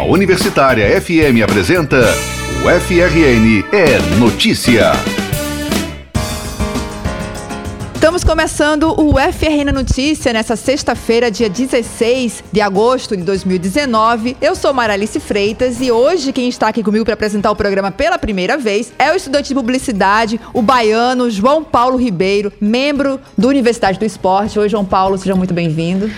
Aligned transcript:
A 0.00 0.04
Universitária 0.04 0.98
FM 0.98 1.44
apresenta 1.44 1.98
o 2.64 2.80
FRN 2.80 3.62
é 3.70 3.98
Notícia. 4.16 4.92
Estamos 7.94 8.24
começando 8.24 8.94
o 8.98 9.16
FRN 9.18 9.70
Notícia 9.74 10.32
nessa 10.32 10.56
sexta-feira, 10.56 11.30
dia 11.30 11.50
16 11.50 12.44
de 12.50 12.62
agosto 12.62 13.14
de 13.14 13.22
2019. 13.24 14.38
Eu 14.40 14.56
sou 14.56 14.72
Maralice 14.72 15.20
Freitas 15.20 15.82
e 15.82 15.92
hoje 15.92 16.32
quem 16.32 16.48
está 16.48 16.68
aqui 16.68 16.82
comigo 16.82 17.04
para 17.04 17.12
apresentar 17.12 17.50
o 17.50 17.56
programa 17.56 17.90
pela 17.90 18.16
primeira 18.16 18.56
vez 18.56 18.94
é 18.98 19.12
o 19.12 19.16
estudante 19.16 19.48
de 19.48 19.54
publicidade, 19.54 20.40
o 20.54 20.62
baiano 20.62 21.28
João 21.30 21.62
Paulo 21.62 21.98
Ribeiro, 21.98 22.50
membro 22.58 23.20
da 23.36 23.48
Universidade 23.48 23.98
do 23.98 24.06
Esporte. 24.06 24.58
Oi, 24.58 24.66
João 24.66 24.86
Paulo, 24.86 25.18
seja 25.18 25.34
muito 25.34 25.52
bem-vindo. 25.52 26.10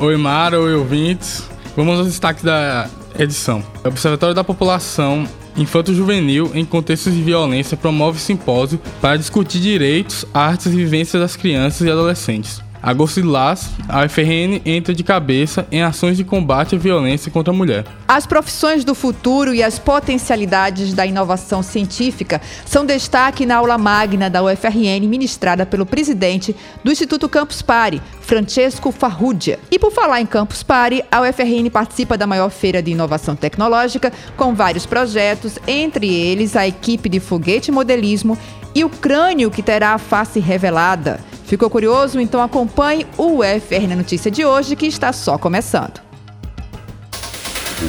Oi, 0.00 0.16
Mara, 0.16 0.58
oi, 0.58 0.74
ouvintes. 0.74 1.44
Vamos 1.76 1.96
aos 1.96 2.08
destaques 2.08 2.42
da 2.42 2.90
edição. 3.24 3.62
O 3.84 3.88
Observatório 3.88 4.34
da 4.34 4.44
População 4.44 5.26
Infanto-Juvenil 5.56 6.50
em 6.54 6.64
Contextos 6.64 7.14
de 7.14 7.22
Violência 7.22 7.76
promove 7.76 8.18
simpósio 8.18 8.80
para 9.00 9.16
discutir 9.16 9.60
direitos, 9.60 10.24
artes 10.32 10.66
e 10.66 10.76
vivências 10.76 11.20
das 11.20 11.36
crianças 11.36 11.86
e 11.86 11.90
adolescentes. 11.90 12.62
Agosto 12.82 13.20
Lilás, 13.20 13.70
a 13.86 14.06
UFRN 14.06 14.62
entra 14.64 14.94
de 14.94 15.04
cabeça 15.04 15.66
em 15.70 15.82
ações 15.82 16.16
de 16.16 16.24
combate 16.24 16.74
à 16.74 16.78
violência 16.78 17.30
contra 17.30 17.52
a 17.52 17.56
mulher. 17.56 17.84
As 18.08 18.24
profissões 18.26 18.84
do 18.84 18.94
futuro 18.94 19.54
e 19.54 19.62
as 19.62 19.78
potencialidades 19.78 20.94
da 20.94 21.04
inovação 21.04 21.62
científica 21.62 22.40
são 22.64 22.86
destaque 22.86 23.44
na 23.44 23.56
aula 23.56 23.76
magna 23.76 24.30
da 24.30 24.42
UFRN 24.42 25.06
ministrada 25.06 25.66
pelo 25.66 25.84
presidente 25.84 26.56
do 26.82 26.90
Instituto 26.90 27.28
Campus 27.28 27.60
Party, 27.60 28.00
Francesco 28.22 28.90
Farrugia. 28.90 29.58
E 29.70 29.78
por 29.78 29.92
falar 29.92 30.22
em 30.22 30.26
Campus 30.26 30.62
Party, 30.62 31.04
a 31.12 31.20
UFRN 31.20 31.68
participa 31.70 32.16
da 32.16 32.26
maior 32.26 32.48
feira 32.48 32.82
de 32.82 32.92
inovação 32.92 33.36
tecnológica 33.36 34.10
com 34.38 34.54
vários 34.54 34.86
projetos, 34.86 35.58
entre 35.66 36.12
eles 36.12 36.56
a 36.56 36.66
equipe 36.66 37.10
de 37.10 37.20
foguete 37.20 37.70
modelismo 37.70 38.38
e 38.74 38.84
o 38.84 38.88
crânio 38.88 39.50
que 39.50 39.62
terá 39.62 39.90
a 39.90 39.98
face 39.98 40.40
revelada. 40.40 41.20
Ficou 41.50 41.68
curioso? 41.68 42.20
Então 42.20 42.40
acompanhe 42.40 43.04
o 43.18 43.38
UFR 43.38 43.88
na 43.88 43.96
notícia 43.96 44.30
de 44.30 44.44
hoje 44.44 44.76
que 44.76 44.86
está 44.86 45.12
só 45.12 45.36
começando. 45.36 46.00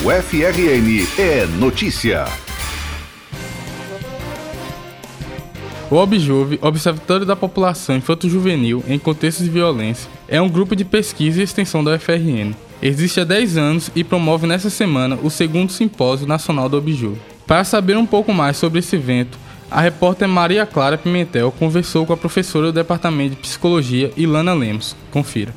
O 0.04 0.10
FRN 0.10 1.08
é 1.20 1.46
notícia. 1.60 2.26
O 5.92 5.96
Objuve, 5.96 6.58
Observatório 6.60 7.24
da 7.24 7.36
População 7.36 7.96
Infanto-Juvenil 7.98 8.84
em 8.88 8.98
Contextos 8.98 9.46
de 9.46 9.52
Violência, 9.52 10.10
é 10.28 10.42
um 10.42 10.50
grupo 10.50 10.76
de 10.76 10.84
pesquisa 10.84 11.40
e 11.40 11.44
extensão 11.44 11.84
da 11.84 11.94
UFRN. 11.94 12.56
Existe 12.82 13.20
há 13.20 13.24
10 13.24 13.58
anos 13.58 13.92
e 13.96 14.04
promove 14.04 14.48
nesta 14.48 14.72
semana 14.72 15.20
o 15.22 15.30
segundo 15.30 15.72
Simpósio 15.72 16.26
Nacional 16.26 16.68
do 16.68 16.78
Objuve. 16.78 17.22
Para 17.46 17.64
saber 17.64 17.96
um 17.96 18.08
pouco 18.08 18.34
mais 18.34 18.58
sobre 18.58 18.80
esse 18.80 18.96
evento, 18.96 19.38
a 19.72 19.80
repórter 19.80 20.28
Maria 20.28 20.66
Clara 20.66 20.98
Pimentel 20.98 21.50
conversou 21.54 22.06
com 22.06 22.12
a 22.12 22.18
professora 22.18 22.68
do 22.68 22.74
Departamento 22.74 23.36
de 23.36 23.42
Psicologia, 23.42 24.12
Ilana 24.18 24.54
Lemos. 24.54 24.96
Confira. 25.12 25.56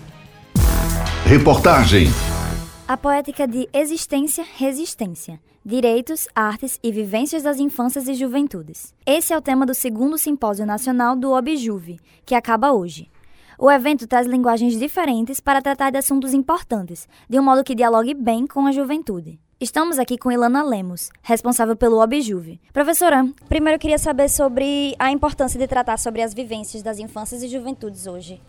Reportagem. 1.27 2.07
A 2.87 2.97
poética 2.97 3.49
de 3.49 3.69
existência-resistência. 3.73 5.41
Direitos, 5.67 6.29
artes 6.35 6.79
e 6.83 6.93
vivências 6.93 7.43
das 7.43 7.59
infâncias 7.59 8.07
e 8.07 8.15
juventudes. 8.15 8.95
Esse 9.05 9.33
é 9.33 9.37
o 9.37 9.43
tema 9.43 9.67
do 9.67 9.75
segundo 9.75 10.17
Simpósio 10.17 10.65
Nacional 10.65 11.17
do 11.17 11.33
Objuve, 11.33 11.99
que 12.25 12.37
acaba 12.37 12.73
hoje. 12.73 13.11
O 13.59 13.71
evento 13.71 14.07
traz 14.07 14.27
linguagens 14.27 14.79
diferentes 14.79 15.41
para 15.41 15.63
tratar 15.63 15.91
de 15.91 15.99
assuntos 15.99 16.35
importantes, 16.35 17.09
de 17.29 17.41
um 17.41 17.43
modo 17.43 17.65
que 17.65 17.75
dialogue 17.75 18.15
bem 18.15 18.47
com 18.47 18.67
a 18.67 18.73
juventude. 18.73 19.41
Estamos 19.61 20.01
aqui 20.01 20.19
com 20.19 20.33
Ilana 20.33 20.65
Lemos, 20.65 21.11
responsável 21.23 21.77
pelo 21.77 22.03
Objuve. 22.03 22.61
Professora, 22.73 23.25
primeiro 23.49 23.77
eu 23.77 23.81
queria 23.81 23.99
saber 23.99 24.29
sobre 24.29 24.97
a 24.99 25.13
importância 25.13 25.59
de 25.59 25.69
tratar 25.69 25.97
sobre 25.97 26.23
as 26.23 26.35
vivências 26.35 26.83
das 26.83 26.99
infâncias 26.99 27.41
e 27.41 27.49
juventudes 27.49 28.09
hoje. 28.09 28.41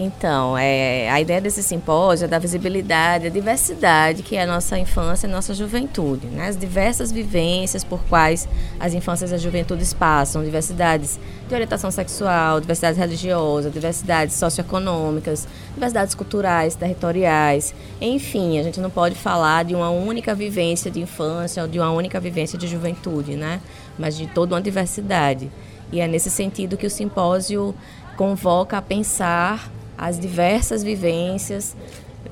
Então, 0.00 0.56
é, 0.56 1.10
a 1.10 1.20
ideia 1.20 1.40
desse 1.40 1.60
simpósio 1.60 2.24
é 2.24 2.28
dar 2.28 2.38
visibilidade 2.38 3.26
à 3.26 3.30
diversidade 3.30 4.22
que 4.22 4.36
é 4.36 4.42
a 4.42 4.46
nossa 4.46 4.78
infância 4.78 5.26
e 5.26 5.30
nossa 5.30 5.52
juventude. 5.52 6.28
Né? 6.28 6.46
As 6.46 6.56
diversas 6.56 7.10
vivências 7.10 7.82
por 7.82 8.00
quais 8.04 8.48
as 8.78 8.94
infâncias 8.94 9.32
e 9.32 9.34
as 9.34 9.42
juventudes 9.42 9.92
passam, 9.92 10.44
diversidades 10.44 11.18
de 11.48 11.52
orientação 11.52 11.90
sexual, 11.90 12.60
diversidades 12.60 12.96
religiosas, 12.96 13.72
diversidades 13.72 14.36
socioeconômicas, 14.36 15.48
diversidades 15.74 16.14
culturais, 16.14 16.76
territoriais. 16.76 17.74
Enfim, 18.00 18.60
a 18.60 18.62
gente 18.62 18.78
não 18.78 18.90
pode 18.90 19.16
falar 19.16 19.64
de 19.64 19.74
uma 19.74 19.90
única 19.90 20.32
vivência 20.32 20.92
de 20.92 21.00
infância 21.00 21.60
ou 21.64 21.68
de 21.68 21.80
uma 21.80 21.90
única 21.90 22.20
vivência 22.20 22.56
de 22.56 22.68
juventude, 22.68 23.34
né? 23.34 23.60
mas 23.98 24.16
de 24.16 24.28
toda 24.28 24.54
uma 24.54 24.62
diversidade. 24.62 25.50
E 25.90 26.00
é 26.00 26.06
nesse 26.06 26.30
sentido 26.30 26.76
que 26.76 26.86
o 26.86 26.90
simpósio 26.90 27.74
convoca 28.18 28.76
a 28.76 28.82
pensar 28.82 29.70
as 29.96 30.18
diversas 30.18 30.82
vivências 30.82 31.76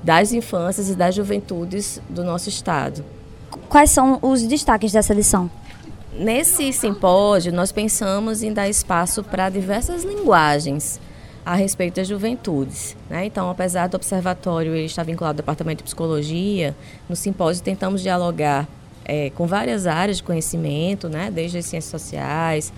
das 0.03 0.33
infâncias 0.33 0.91
e 0.91 0.97
das 0.97 1.15
juventudes 1.15 2.03
do 2.11 2.25
nosso 2.25 2.49
estado. 2.49 3.05
Quais 3.69 3.93
são 3.93 4.19
os 4.21 4.43
destaques 4.43 4.91
dessa 4.91 5.13
edição? 5.13 5.49
Nesse 6.13 6.73
simpósio, 6.73 7.53
nós 7.53 7.71
pensamos 7.71 8.43
em 8.43 8.53
dar 8.53 8.69
espaço 8.69 9.23
para 9.23 9.49
diversas 9.49 10.03
linguagens 10.03 11.01
a 11.45 11.55
respeito 11.55 11.95
das 11.97 12.09
juventudes. 12.09 12.97
Né? 13.09 13.27
Então, 13.27 13.49
apesar 13.49 13.87
do 13.87 13.95
observatório 13.95 14.75
ele 14.75 14.87
estar 14.87 15.05
vinculado 15.05 15.35
ao 15.35 15.37
Departamento 15.37 15.79
de 15.79 15.85
Psicologia, 15.85 16.75
no 17.09 17.15
simpósio 17.15 17.63
tentamos 17.63 18.03
dialogar 18.03 18.67
é, 19.05 19.31
com 19.31 19.47
várias 19.47 19.87
áreas 19.87 20.17
de 20.17 20.25
conhecimento, 20.25 21.09
né? 21.09 21.31
desde 21.31 21.59
as 21.59 21.67
ciências 21.67 21.91
sociais 21.91 22.73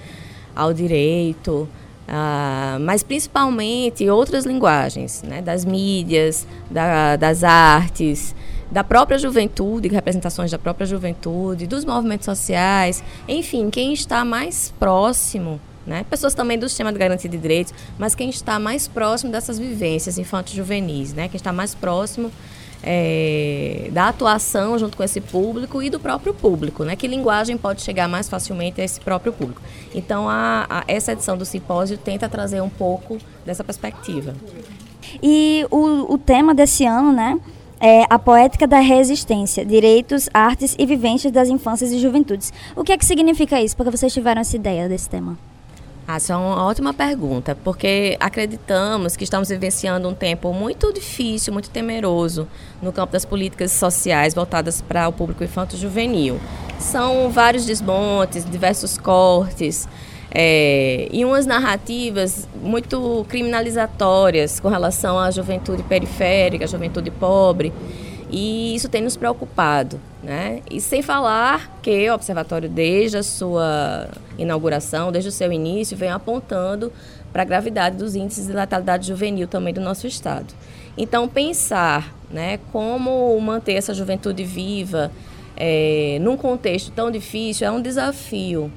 ao 0.54 0.74
direito, 0.74 1.66
ah, 2.08 2.78
mas 2.80 3.02
principalmente 3.02 4.08
outras 4.08 4.46
linguagens, 4.46 5.22
né, 5.22 5.42
das 5.42 5.64
mídias, 5.64 6.46
da, 6.70 7.16
das 7.16 7.44
artes, 7.44 8.34
da 8.70 8.82
própria 8.82 9.18
juventude, 9.18 9.88
representações 9.88 10.50
da 10.50 10.58
própria 10.58 10.86
juventude, 10.86 11.66
dos 11.66 11.84
movimentos 11.84 12.24
sociais, 12.24 13.04
enfim, 13.28 13.68
quem 13.68 13.92
está 13.92 14.24
mais 14.24 14.72
próximo, 14.78 15.60
né, 15.86 16.04
pessoas 16.08 16.34
também 16.34 16.58
do 16.58 16.66
sistema 16.68 16.92
de 16.92 16.98
garantia 16.98 17.30
de 17.30 17.36
direitos, 17.36 17.74
mas 17.98 18.14
quem 18.14 18.30
está 18.30 18.58
mais 18.58 18.88
próximo 18.88 19.30
dessas 19.30 19.58
vivências 19.58 20.16
infantis 20.16 20.54
juvenis, 20.54 21.12
né, 21.12 21.28
quem 21.28 21.36
está 21.36 21.52
mais 21.52 21.74
próximo 21.74 22.32
é, 22.82 23.88
da 23.92 24.08
atuação 24.08 24.78
junto 24.78 24.96
com 24.96 25.02
esse 25.02 25.20
público 25.20 25.82
e 25.82 25.90
do 25.90 25.98
próprio 25.98 26.32
público, 26.32 26.84
né? 26.84 26.96
Que 26.96 27.06
linguagem 27.06 27.56
pode 27.56 27.82
chegar 27.82 28.08
mais 28.08 28.28
facilmente 28.28 28.80
a 28.80 28.84
esse 28.84 29.00
próprio 29.00 29.32
público. 29.32 29.60
Então, 29.94 30.28
a, 30.28 30.66
a, 30.68 30.84
essa 30.86 31.12
edição 31.12 31.36
do 31.36 31.44
simpósio 31.44 31.98
tenta 31.98 32.28
trazer 32.28 32.60
um 32.60 32.68
pouco 32.68 33.18
dessa 33.44 33.64
perspectiva. 33.64 34.34
E 35.22 35.66
o, 35.70 36.14
o 36.14 36.18
tema 36.18 36.54
desse 36.54 36.84
ano, 36.84 37.12
né? 37.12 37.38
É 37.80 38.02
a 38.10 38.18
poética 38.18 38.66
da 38.66 38.80
resistência, 38.80 39.64
direitos, 39.64 40.28
artes 40.34 40.74
e 40.76 40.84
vivências 40.84 41.32
das 41.32 41.48
infâncias 41.48 41.92
e 41.92 42.00
juventudes. 42.00 42.52
O 42.74 42.82
que 42.82 42.90
é 42.90 42.98
que 42.98 43.06
significa 43.06 43.62
isso? 43.62 43.76
Porque 43.76 43.96
vocês 43.96 44.12
tiveram 44.12 44.40
essa 44.40 44.56
ideia 44.56 44.88
desse 44.88 45.08
tema. 45.08 45.38
Ah, 46.10 46.16
essa 46.16 46.32
é 46.32 46.36
uma 46.36 46.64
ótima 46.64 46.94
pergunta, 46.94 47.54
porque 47.62 48.16
acreditamos 48.18 49.14
que 49.14 49.24
estamos 49.24 49.50
vivenciando 49.50 50.08
um 50.08 50.14
tempo 50.14 50.54
muito 50.54 50.90
difícil, 50.90 51.52
muito 51.52 51.68
temeroso 51.68 52.48
no 52.80 52.90
campo 52.90 53.12
das 53.12 53.26
políticas 53.26 53.72
sociais 53.72 54.32
voltadas 54.32 54.80
para 54.80 55.06
o 55.06 55.12
público 55.12 55.44
infanto-juvenil. 55.44 56.40
São 56.78 57.28
vários 57.28 57.66
desmontes, 57.66 58.50
diversos 58.50 58.96
cortes, 58.96 59.86
é, 60.30 61.10
e 61.12 61.26
umas 61.26 61.44
narrativas 61.44 62.48
muito 62.62 63.26
criminalizatórias 63.28 64.58
com 64.60 64.68
relação 64.70 65.18
à 65.18 65.30
juventude 65.30 65.82
periférica, 65.82 66.64
à 66.64 66.68
juventude 66.68 67.10
pobre. 67.10 67.70
E 68.30 68.74
isso 68.74 68.88
tem 68.88 69.02
nos 69.02 69.16
preocupado. 69.16 70.00
Né? 70.22 70.62
E 70.70 70.80
sem 70.80 71.00
falar 71.00 71.78
que 71.80 72.10
o 72.10 72.14
Observatório, 72.14 72.68
desde 72.68 73.18
a 73.18 73.22
sua 73.22 74.08
inauguração, 74.36 75.12
desde 75.12 75.28
o 75.28 75.32
seu 75.32 75.52
início, 75.52 75.96
vem 75.96 76.10
apontando 76.10 76.92
para 77.32 77.42
a 77.42 77.44
gravidade 77.44 77.96
dos 77.96 78.14
índices 78.16 78.46
de 78.46 78.52
letalidade 78.52 79.06
juvenil 79.06 79.46
também 79.46 79.72
do 79.72 79.80
nosso 79.80 80.06
Estado. 80.06 80.52
Então, 80.96 81.28
pensar 81.28 82.14
né, 82.30 82.58
como 82.72 83.38
manter 83.40 83.74
essa 83.74 83.94
juventude 83.94 84.44
viva 84.44 85.10
é, 85.56 86.18
num 86.20 86.36
contexto 86.36 86.90
tão 86.92 87.10
difícil 87.10 87.66
é 87.66 87.70
um 87.70 87.80
desafio. 87.80 88.70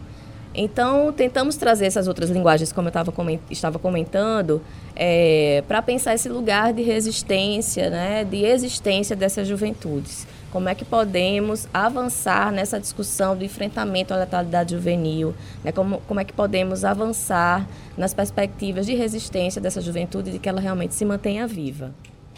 Então, 0.53 1.13
tentamos 1.13 1.55
trazer 1.55 1.85
essas 1.85 2.07
outras 2.07 2.29
linguagens, 2.29 2.73
como 2.73 2.89
eu 2.89 2.91
tava, 2.91 3.13
estava 3.49 3.79
comentando, 3.79 4.61
é, 4.95 5.63
para 5.65 5.81
pensar 5.81 6.13
esse 6.13 6.27
lugar 6.27 6.73
de 6.73 6.81
resistência, 6.81 7.89
né, 7.89 8.25
de 8.25 8.43
existência 8.43 9.15
dessas 9.15 9.47
juventudes. 9.47 10.27
Como 10.51 10.67
é 10.67 10.75
que 10.75 10.83
podemos 10.83 11.69
avançar 11.73 12.51
nessa 12.51 12.77
discussão 12.77 13.37
do 13.37 13.45
enfrentamento 13.45 14.13
à 14.13 14.17
letalidade 14.17 14.75
juvenil? 14.75 15.33
Né, 15.63 15.71
como, 15.71 16.01
como 16.01 16.19
é 16.19 16.25
que 16.25 16.33
podemos 16.33 16.83
avançar 16.83 17.65
nas 17.97 18.13
perspectivas 18.13 18.85
de 18.85 18.93
resistência 18.93 19.61
dessa 19.61 19.79
juventude, 19.79 20.31
de 20.31 20.39
que 20.39 20.49
ela 20.49 20.59
realmente 20.59 20.93
se 20.93 21.05
mantenha 21.05 21.47
viva? 21.47 21.93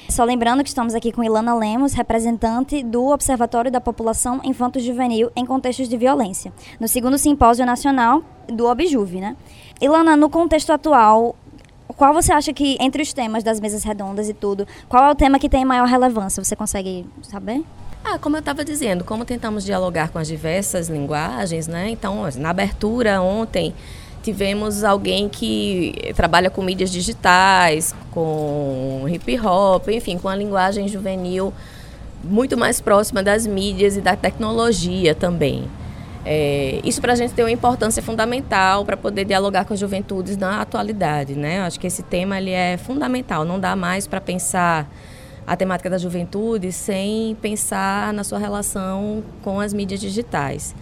Só 0.10 0.24
lembrando 0.24 0.64
que 0.64 0.70
estamos 0.70 0.94
aqui 0.94 1.12
com 1.12 1.24
Ilana 1.24 1.56
Lemos, 1.56 1.94
representante 1.94 2.84
do 2.84 3.08
Observatório 3.08 3.72
da 3.72 3.82
População 3.82 4.42
Infanto-Juvenil 4.44 5.32
em 5.36 5.46
Contextos 5.46 5.90
de 5.90 5.98
Violência, 5.98 6.54
no 6.80 6.88
segundo 6.88 7.18
simpósio 7.18 7.66
nacional 7.66 8.24
do 8.48 8.66
Objuve, 8.68 9.20
né? 9.20 9.36
Ilana, 9.82 10.16
no 10.16 10.30
contexto 10.30 10.72
atual, 10.72 11.36
qual 11.96 12.14
você 12.14 12.32
acha 12.32 12.54
que, 12.54 12.78
entre 12.80 13.02
os 13.02 13.14
temas 13.14 13.44
das 13.44 13.60
mesas 13.60 13.84
redondas 13.84 14.30
e 14.30 14.34
tudo, 14.34 14.68
qual 14.88 15.06
é 15.06 15.12
o 15.12 15.16
tema 15.16 15.40
que 15.40 15.50
tem 15.50 15.66
maior 15.66 15.88
relevância? 15.88 16.44
Você 16.44 16.56
consegue 16.56 17.06
saber? 17.22 17.64
Ah, 18.04 18.20
como 18.20 18.36
eu 18.36 18.40
estava 18.40 18.66
dizendo, 18.66 19.04
como 19.04 19.24
tentamos 19.24 19.64
dialogar 19.64 20.10
com 20.10 20.20
as 20.20 20.28
diversas 20.28 20.90
linguagens, 20.90 21.68
né? 21.68 21.90
Então, 21.90 22.28
na 22.38 22.50
abertura 22.50 23.22
ontem, 23.22 23.74
tivemos 24.24 24.84
alguém 24.84 25.28
que 25.28 26.14
trabalha 26.16 26.50
com 26.50 26.62
mídias 26.62 26.90
digitais, 26.90 27.94
com 28.12 29.06
hip 29.08 29.40
hop, 29.40 29.90
enfim, 29.90 30.18
com 30.18 30.30
a 30.30 30.36
linguagem 30.36 30.88
juvenil 30.88 31.54
muito 32.24 32.58
mais 32.58 32.80
próxima 32.80 33.22
das 33.22 33.46
mídias 33.46 33.98
e 33.98 34.02
da 34.02 34.16
tecnologia 34.16 35.14
também. 35.14 35.68
É, 36.26 36.80
isso 36.86 37.02
para 37.02 37.12
a 37.12 37.16
gente 37.16 37.34
tem 37.34 37.44
uma 37.44 37.52
importância 37.52 38.02
fundamental 38.02 38.86
para 38.86 38.96
poder 38.96 39.26
dialogar 39.26 39.66
com 39.66 39.74
as 39.74 39.80
juventudes 39.80 40.38
na 40.38 40.62
atualidade, 40.62 41.36
né? 41.36 41.60
Eu 41.60 41.64
acho 41.64 41.78
que 41.78 41.86
esse 41.86 42.02
tema 42.02 42.38
ele 42.38 42.52
é 42.52 42.78
fundamental. 42.78 43.44
Não 43.44 43.60
dá 43.60 43.76
mais 43.76 44.08
para 44.08 44.22
pensar 44.22 44.90
a 45.46 45.58
temática 45.58 45.90
da 45.90 45.98
juventude 45.98 46.72
sem 46.72 47.36
pensar 47.42 48.14
na 48.14 48.24
sua 48.24 48.40
relação 48.40 49.22
com 49.42 49.60
as 49.60 49.74
mídias 49.74 50.00
digitais. 50.00 50.74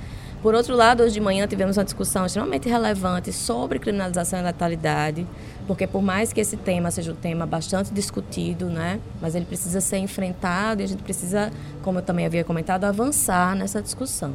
Por 0.42 0.56
outro 0.56 0.76
lado, 0.76 1.04
hoje 1.04 1.14
de 1.14 1.22
manhã 1.22 1.46
tivemos 1.46 1.78
uma 1.78 1.84
discussão 1.84 2.26
extremamente 2.26 2.68
relevante 2.68 3.32
sobre 3.32 3.78
criminalização 3.78 4.40
e 4.40 4.42
letalidade, 4.42 5.28
porque 5.68 5.86
por 5.86 6.02
mais 6.02 6.34
que 6.34 6.42
esse 6.42 6.58
tema 6.58 6.90
seja 6.90 7.12
um 7.12 7.16
tema 7.16 7.46
bastante 7.46 7.94
discutido, 7.94 8.66
né, 8.66 9.00
mas 9.22 9.36
ele 9.36 9.46
precisa 9.46 9.80
ser 9.80 10.00
enfrentado 10.00 10.82
e 10.82 10.86
a 10.86 10.88
gente 10.88 11.04
precisa, 11.04 11.52
como 11.84 12.00
eu 12.00 12.02
também 12.02 12.26
havia 12.26 12.44
comentado, 12.44 12.86
avançar 12.86 13.56
nessa 13.56 13.84
discussão. 13.84 14.34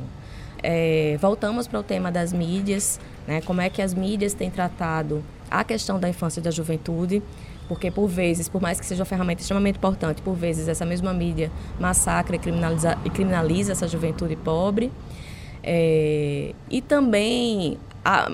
É, 0.63 1.19
voltamos 1.21 1.67
para 1.67 1.81
o 1.81 1.83
tema 1.83 2.13
das 2.13 2.33
mídias, 2.33 3.01
né, 3.27 3.41
como 3.41 3.61
é 3.61 3.69
que 3.69 3.83
as 3.83 3.93
mídias 3.93 4.33
têm 4.33 4.49
tratado 4.49 5.25
a 5.51 5.65
questão 5.65 5.99
da 5.99 6.09
infância 6.09 6.39
e 6.39 6.43
da 6.43 6.53
juventude, 6.53 7.21
porque 7.67 7.91
por 7.91 8.07
vezes, 8.07 8.49
por 8.49 8.63
mais 8.63 8.79
que 8.79 8.87
seja 8.87 9.03
uma 9.03 9.07
ferramenta 9.07 9.41
extremamente 9.41 9.77
importante, 9.77 10.23
por 10.23 10.37
vezes 10.37 10.69
essa 10.69 10.87
mesma 10.87 11.13
mídia 11.13 11.51
massacra 11.81 12.37
e 12.37 12.39
criminaliza, 12.39 12.97
e 13.05 13.11
criminaliza 13.11 13.73
essa 13.73 13.89
juventude 13.89 14.37
pobre. 14.37 14.93
É, 15.69 16.55
e 16.71 16.81
também, 16.81 17.77
a, 18.05 18.31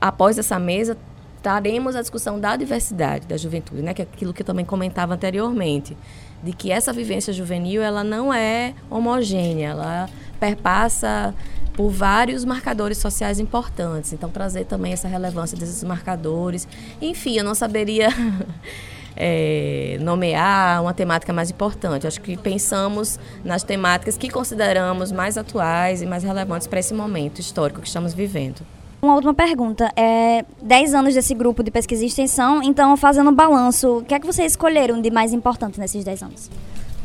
após 0.00 0.38
essa 0.38 0.56
mesa, 0.56 0.96
traremos 1.42 1.96
a 1.96 2.00
discussão 2.00 2.38
da 2.38 2.56
diversidade 2.56 3.26
da 3.26 3.36
juventude, 3.36 3.82
né? 3.82 3.92
que 3.92 4.00
é 4.00 4.04
aquilo 4.04 4.32
que 4.32 4.42
eu 4.42 4.46
também 4.46 4.64
comentava 4.64 5.14
anteriormente, 5.14 5.96
de 6.42 6.52
que 6.52 6.70
essa 6.70 6.92
vivência 6.92 7.32
juvenil 7.32 7.82
ela 7.82 8.04
não 8.04 8.32
é 8.32 8.72
homogênea, 8.88 9.68
ela 9.68 10.08
perpassa 10.38 11.34
por 11.74 11.90
vários 11.90 12.44
marcadores 12.44 12.98
sociais 12.98 13.40
importantes. 13.40 14.12
Então, 14.12 14.30
trazer 14.30 14.64
também 14.64 14.92
essa 14.92 15.08
relevância 15.08 15.58
desses 15.58 15.82
marcadores. 15.82 16.68
Enfim, 17.02 17.36
eu 17.36 17.44
não 17.44 17.54
saberia 17.54 18.08
é, 19.16 19.98
nomear 20.00 20.82
uma 20.82 20.94
temática 20.94 21.32
mais 21.32 21.50
importante. 21.50 22.06
Acho 22.06 22.20
que 22.20 22.36
pensamos 22.36 23.18
nas 23.44 23.62
temáticas 23.62 24.16
que 24.16 24.28
consideramos 24.28 25.12
mais 25.12 25.36
atuais 25.38 26.02
e 26.02 26.06
mais 26.06 26.22
relevantes 26.22 26.66
para 26.66 26.80
esse 26.80 26.94
momento 26.94 27.40
histórico 27.40 27.80
que 27.80 27.86
estamos 27.86 28.14
vivendo. 28.14 28.60
Uma 29.02 29.14
última 29.14 29.34
pergunta. 29.34 29.92
É, 29.96 30.44
dez 30.62 30.94
anos 30.94 31.14
desse 31.14 31.34
grupo 31.34 31.62
de 31.62 31.70
pesquisa 31.70 32.02
e 32.02 32.06
extensão, 32.06 32.62
então, 32.62 32.96
fazendo 32.96 33.30
um 33.30 33.34
balanço, 33.34 33.98
o 33.98 34.04
que 34.04 34.14
é 34.14 34.18
que 34.18 34.26
vocês 34.26 34.52
escolheram 34.52 35.00
de 35.02 35.10
mais 35.10 35.32
importante 35.32 35.78
nesses 35.78 36.02
dez 36.04 36.22
anos? 36.22 36.50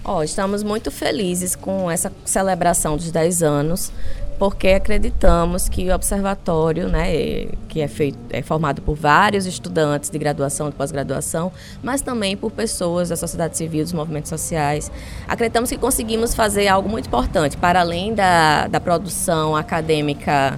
Oh, 0.03 0.23
estamos 0.23 0.63
muito 0.63 0.89
felizes 0.89 1.55
com 1.55 1.91
essa 1.91 2.11
celebração 2.25 2.95
dos 2.95 3.11
10 3.11 3.43
anos, 3.43 3.91
porque 4.39 4.69
acreditamos 4.69 5.67
que 5.67 5.89
o 5.89 5.93
observatório, 5.93 6.87
né, 6.87 7.47
que 7.67 7.81
é, 7.81 7.87
feito, 7.89 8.17
é 8.29 8.41
formado 8.41 8.81
por 8.81 8.95
vários 8.95 9.45
estudantes 9.45 10.09
de 10.09 10.17
graduação, 10.17 10.69
de 10.69 10.75
pós-graduação, 10.77 11.51
mas 11.83 12.01
também 12.01 12.37
por 12.37 12.49
pessoas 12.49 13.09
da 13.09 13.17
sociedade 13.17 13.57
civil, 13.57 13.83
dos 13.83 13.91
movimentos 13.91 14.29
sociais, 14.29 14.89
acreditamos 15.27 15.69
que 15.69 15.77
conseguimos 15.77 16.33
fazer 16.33 16.69
algo 16.69 16.87
muito 16.87 17.07
importante, 17.07 17.57
para 17.57 17.81
além 17.81 18.15
da, 18.15 18.67
da 18.67 18.79
produção 18.79 19.57
acadêmica 19.57 20.57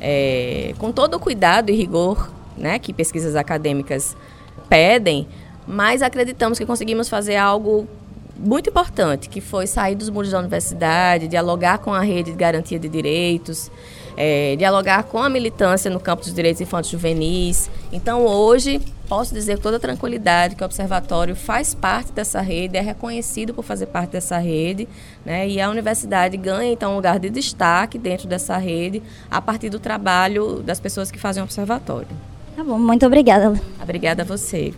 é, 0.00 0.74
com 0.78 0.90
todo 0.90 1.14
o 1.14 1.20
cuidado 1.20 1.70
e 1.70 1.76
rigor 1.76 2.32
né, 2.56 2.80
que 2.80 2.92
pesquisas 2.92 3.36
acadêmicas 3.36 4.16
pedem, 4.68 5.28
mas 5.68 6.02
acreditamos 6.02 6.58
que 6.58 6.66
conseguimos 6.66 7.08
fazer 7.08 7.36
algo 7.36 7.86
muito 8.40 8.70
importante, 8.70 9.28
que 9.28 9.40
foi 9.40 9.66
sair 9.66 9.94
dos 9.94 10.08
muros 10.08 10.30
da 10.30 10.38
universidade, 10.38 11.28
dialogar 11.28 11.78
com 11.78 11.92
a 11.92 12.00
rede 12.00 12.30
de 12.30 12.36
garantia 12.36 12.78
de 12.78 12.88
direitos, 12.88 13.70
é, 14.16 14.56
dialogar 14.56 15.04
com 15.04 15.18
a 15.18 15.28
militância 15.28 15.90
no 15.90 16.00
campo 16.00 16.22
dos 16.22 16.32
direitos 16.32 16.60
infantis 16.60 16.90
juvenis. 16.90 17.70
Então, 17.92 18.24
hoje, 18.24 18.80
posso 19.08 19.34
dizer 19.34 19.56
com 19.56 19.62
toda 19.62 19.78
tranquilidade 19.78 20.56
que 20.56 20.62
o 20.62 20.64
Observatório 20.64 21.36
faz 21.36 21.74
parte 21.74 22.12
dessa 22.12 22.40
rede, 22.40 22.76
é 22.76 22.80
reconhecido 22.80 23.52
por 23.52 23.64
fazer 23.64 23.86
parte 23.86 24.12
dessa 24.12 24.38
rede, 24.38 24.88
né, 25.24 25.46
e 25.46 25.60
a 25.60 25.68
universidade 25.68 26.36
ganha, 26.36 26.72
então, 26.72 26.92
um 26.92 26.96
lugar 26.96 27.18
de 27.18 27.28
destaque 27.28 27.98
dentro 27.98 28.26
dessa 28.26 28.56
rede, 28.56 29.02
a 29.30 29.40
partir 29.40 29.68
do 29.68 29.78
trabalho 29.78 30.62
das 30.62 30.80
pessoas 30.80 31.10
que 31.10 31.18
fazem 31.18 31.42
o 31.42 31.44
Observatório. 31.44 32.08
Tá 32.56 32.64
bom, 32.64 32.78
muito 32.78 33.06
obrigada. 33.06 33.60
Obrigada 33.80 34.22
a 34.22 34.24
você. 34.24 34.74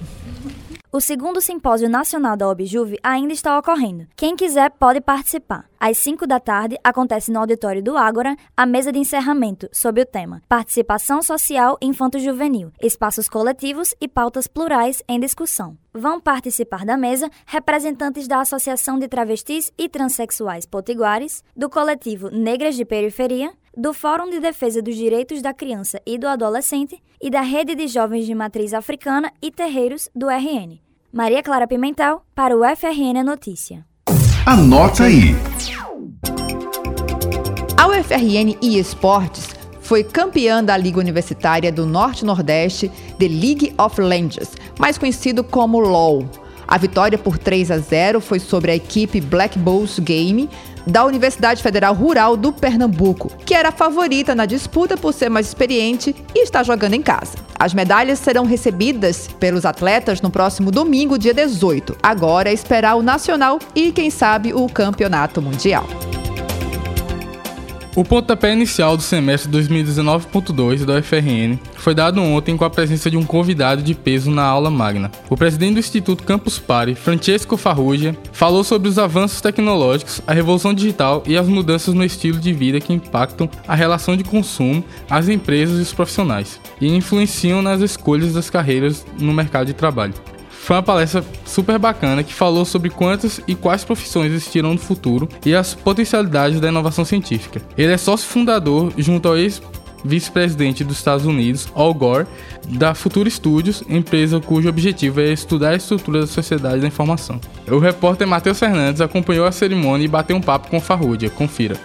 O 0.94 1.00
segundo 1.00 1.40
simpósio 1.40 1.88
nacional 1.88 2.36
da 2.36 2.46
Objuve 2.46 2.98
ainda 3.02 3.32
está 3.32 3.58
ocorrendo. 3.58 4.06
Quem 4.14 4.36
quiser 4.36 4.70
pode 4.72 5.00
participar. 5.00 5.64
Às 5.84 5.98
5 5.98 6.28
da 6.28 6.38
tarde, 6.38 6.78
acontece 6.84 7.32
no 7.32 7.40
auditório 7.40 7.82
do 7.82 7.96
Ágora 7.96 8.36
a 8.56 8.64
mesa 8.64 8.92
de 8.92 9.00
encerramento 9.00 9.68
sob 9.72 10.00
o 10.00 10.06
tema 10.06 10.40
Participação 10.48 11.20
Social 11.24 11.76
Infanto-Juvenil, 11.82 12.70
Espaços 12.80 13.28
Coletivos 13.28 13.92
e 14.00 14.06
Pautas 14.06 14.46
Plurais 14.46 15.02
em 15.08 15.18
Discussão. 15.18 15.76
Vão 15.92 16.20
participar 16.20 16.84
da 16.84 16.96
mesa 16.96 17.28
representantes 17.44 18.28
da 18.28 18.40
Associação 18.40 18.96
de 18.96 19.08
Travestis 19.08 19.72
e 19.76 19.88
Transsexuais 19.88 20.66
Potiguares, 20.66 21.42
do 21.56 21.68
coletivo 21.68 22.30
Negras 22.30 22.76
de 22.76 22.84
Periferia, 22.84 23.52
do 23.76 23.92
Fórum 23.92 24.30
de 24.30 24.38
Defesa 24.38 24.80
dos 24.80 24.94
Direitos 24.94 25.42
da 25.42 25.52
Criança 25.52 26.00
e 26.06 26.16
do 26.16 26.28
Adolescente 26.28 27.02
e 27.20 27.28
da 27.28 27.40
Rede 27.40 27.74
de 27.74 27.88
Jovens 27.88 28.24
de 28.24 28.36
Matriz 28.36 28.72
Africana 28.72 29.32
e 29.42 29.50
Terreiros 29.50 30.08
do 30.14 30.30
RN. 30.30 30.78
Maria 31.12 31.42
Clara 31.42 31.66
Pimentel, 31.66 32.22
para 32.36 32.56
o 32.56 32.60
FRN 32.76 33.24
Notícia. 33.24 33.84
Anota 34.44 35.04
aí. 35.04 35.36
A 37.76 37.86
UFRN 37.86 38.56
e 38.60 38.76
Esportes 38.76 39.50
foi 39.80 40.02
campeã 40.02 40.64
da 40.64 40.76
Liga 40.76 40.98
Universitária 40.98 41.70
do 41.70 41.86
Norte-Nordeste 41.86 42.90
The 43.20 43.28
League 43.28 43.72
of 43.78 44.00
Legends, 44.00 44.50
mais 44.80 44.98
conhecido 44.98 45.44
como 45.44 45.78
LoL. 45.78 46.28
A 46.66 46.76
vitória 46.76 47.16
por 47.16 47.38
3 47.38 47.70
a 47.70 47.78
0 47.78 48.20
foi 48.20 48.40
sobre 48.40 48.72
a 48.72 48.74
equipe 48.74 49.20
Black 49.20 49.56
Bulls 49.56 50.00
Game 50.00 50.50
da 50.86 51.04
Universidade 51.04 51.62
Federal 51.62 51.94
Rural 51.94 52.36
do 52.36 52.52
Pernambuco, 52.52 53.30
que 53.44 53.54
era 53.54 53.70
a 53.70 53.72
favorita 53.72 54.34
na 54.34 54.46
disputa 54.46 54.96
por 54.96 55.12
ser 55.12 55.28
mais 55.28 55.46
experiente 55.46 56.14
e 56.34 56.42
está 56.42 56.62
jogando 56.62 56.94
em 56.94 57.02
casa. 57.02 57.38
As 57.58 57.74
medalhas 57.74 58.18
serão 58.18 58.44
recebidas 58.44 59.28
pelos 59.38 59.64
atletas 59.64 60.20
no 60.20 60.30
próximo 60.30 60.70
domingo, 60.70 61.18
dia 61.18 61.34
18. 61.34 61.96
Agora 62.02 62.50
é 62.50 62.52
esperar 62.52 62.96
o 62.96 63.02
Nacional 63.02 63.58
e, 63.74 63.92
quem 63.92 64.10
sabe, 64.10 64.52
o 64.52 64.66
Campeonato 64.68 65.40
Mundial. 65.40 65.86
O 67.94 68.02
pontapé 68.02 68.54
inicial 68.54 68.96
do 68.96 69.02
semestre 69.02 69.52
2019.2 69.52 70.86
da 70.86 70.98
UFRN 70.98 71.58
foi 71.74 71.94
dado 71.94 72.22
ontem 72.22 72.56
com 72.56 72.64
a 72.64 72.70
presença 72.70 73.10
de 73.10 73.18
um 73.18 73.22
convidado 73.22 73.82
de 73.82 73.94
peso 73.94 74.30
na 74.30 74.42
aula 74.42 74.70
magna. 74.70 75.10
O 75.28 75.36
presidente 75.36 75.74
do 75.74 75.80
Instituto 75.80 76.24
Campus 76.24 76.58
Party, 76.58 76.94
Francesco 76.94 77.54
Farrugia, 77.58 78.16
falou 78.32 78.64
sobre 78.64 78.88
os 78.88 78.98
avanços 78.98 79.42
tecnológicos, 79.42 80.22
a 80.26 80.32
revolução 80.32 80.72
digital 80.72 81.22
e 81.26 81.36
as 81.36 81.46
mudanças 81.46 81.92
no 81.92 82.02
estilo 82.02 82.40
de 82.40 82.50
vida 82.50 82.80
que 82.80 82.94
impactam 82.94 83.46
a 83.68 83.74
relação 83.74 84.16
de 84.16 84.24
consumo, 84.24 84.82
as 85.10 85.28
empresas 85.28 85.78
e 85.78 85.82
os 85.82 85.92
profissionais, 85.92 86.58
e 86.80 86.88
influenciam 86.88 87.60
nas 87.60 87.82
escolhas 87.82 88.32
das 88.32 88.48
carreiras 88.48 89.04
no 89.20 89.34
mercado 89.34 89.66
de 89.66 89.74
trabalho. 89.74 90.14
Foi 90.62 90.76
uma 90.76 90.82
palestra 90.82 91.24
super 91.44 91.76
bacana 91.76 92.22
que 92.22 92.32
falou 92.32 92.64
sobre 92.64 92.88
quantas 92.88 93.40
e 93.48 93.54
quais 93.54 93.84
profissões 93.84 94.30
existirão 94.30 94.74
no 94.74 94.78
futuro 94.78 95.28
e 95.44 95.56
as 95.56 95.74
potencialidades 95.74 96.60
da 96.60 96.68
inovação 96.68 97.04
científica. 97.04 97.60
Ele 97.76 97.92
é 97.92 97.96
sócio 97.98 98.28
fundador, 98.28 98.92
junto 98.96 99.26
ao 99.26 99.36
ex 99.36 99.60
vice-presidente 100.04 100.84
dos 100.84 100.98
Estados 100.98 101.26
Unidos, 101.26 101.66
Al 101.74 101.92
Gore, 101.92 102.28
da 102.68 102.94
Futura 102.94 103.28
Studios, 103.28 103.82
empresa 103.88 104.38
cujo 104.38 104.68
objetivo 104.68 105.20
é 105.20 105.32
estudar 105.32 105.70
a 105.70 105.76
estrutura 105.76 106.20
da 106.20 106.26
sociedade 106.28 106.80
da 106.80 106.86
informação. 106.86 107.40
O 107.68 107.78
repórter 107.78 108.26
Matheus 108.26 108.60
Fernandes 108.60 109.00
acompanhou 109.00 109.44
a 109.44 109.52
cerimônia 109.52 110.04
e 110.04 110.08
bateu 110.08 110.36
um 110.36 110.40
papo 110.40 110.70
com 110.70 110.80
Farrudia. 110.80 111.28
Confira. 111.28 111.76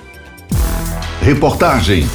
Reportagem. 1.22 2.07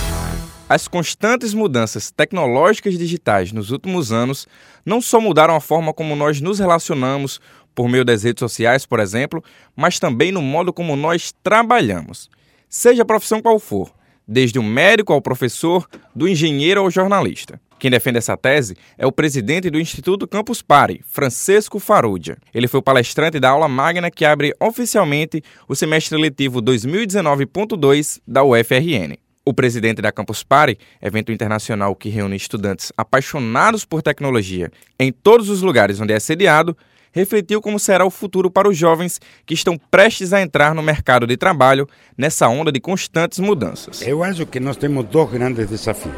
As 0.73 0.89
constantes 0.89 1.53
mudanças 1.53 2.11
tecnológicas 2.11 2.97
digitais 2.97 3.53
nos 3.53 3.71
últimos 3.71 4.11
anos 4.11 4.49
não 4.87 5.03
só 5.03 5.21
mudaram 5.21 5.55
a 5.55 5.61
forma 5.61 5.93
como 5.93 6.17
nós 6.17 6.41
nos 6.41 6.59
relacionamos, 6.59 7.43
por 7.75 7.91
meio 7.91 8.07
das 8.07 8.23
redes 8.23 8.41
sociais, 8.41 8.87
por 8.87 8.99
exemplo, 8.99 9.45
mas 9.77 9.99
também 9.99 10.33
no 10.33 10.41
modo 10.41 10.73
como 10.73 10.97
nós 10.97 11.31
trabalhamos. 11.43 12.31
Seja 12.71 13.03
a 13.03 13.05
profissão 13.05 13.43
qual 13.43 13.59
for, 13.59 13.93
desde 14.27 14.59
o 14.59 14.63
médico 14.63 15.13
ao 15.13 15.21
professor, 15.21 15.87
do 16.17 16.27
engenheiro 16.27 16.81
ao 16.81 16.91
jornalista. 16.91 17.61
Quem 17.79 17.91
defende 17.91 18.17
essa 18.17 18.35
tese 18.35 18.75
é 18.97 19.07
o 19.07 19.13
presidente 19.13 19.69
do 19.69 19.79
Instituto 19.79 20.27
Campus 20.27 20.63
Party, 20.63 21.03
Francisco 21.07 21.79
Farúdia. 21.79 22.39
Ele 22.55 22.67
foi 22.67 22.81
o 22.81 22.83
palestrante 22.83 23.39
da 23.39 23.51
aula 23.51 23.69
magna 23.69 24.11
que 24.11 24.25
abre 24.25 24.55
oficialmente 24.59 25.45
o 25.69 25.75
semestre 25.75 26.17
letivo 26.17 26.63
2019.2 26.63 28.23
da 28.27 28.43
UFRN. 28.43 29.19
O 29.45 29.53
presidente 29.53 30.01
da 30.01 30.13
Campus 30.13 30.45
Party, 30.45 30.79
evento 31.01 31.33
internacional 31.33 31.97
que 31.97 32.09
reúne 32.09 32.37
estudantes 32.37 32.93
apaixonados 32.97 33.85
por 33.85 34.01
tecnologia 34.01 34.71
em 35.01 35.11
todos 35.11 35.49
os 35.49 35.63
lugares 35.63 36.01
onde 36.01 36.13
é 36.13 36.21
sediado, 36.21 36.77
refletiu 37.13 37.61
como 37.61 37.79
será 37.79 38.07
o 38.07 38.11
futuro 38.11 38.51
para 38.51 38.69
os 38.69 38.77
jovens 38.77 39.21
que 39.45 39.53
estão 39.53 39.77
prestes 39.91 40.33
a 40.33 40.41
entrar 40.41 40.75
no 40.75 40.83
mercado 40.83 41.27
de 41.27 41.37
trabalho 41.37 41.89
nessa 42.17 42.49
onda 42.49 42.71
de 42.71 42.81
constantes 42.81 43.41
mudanças. 43.41 44.01
Eu 44.03 44.23
acho 44.23 44.47
que 44.47 44.61
nós 44.61 44.77
temos 44.77 45.07
dois 45.07 45.31
grandes 45.31 45.69
desafios. 45.69 46.15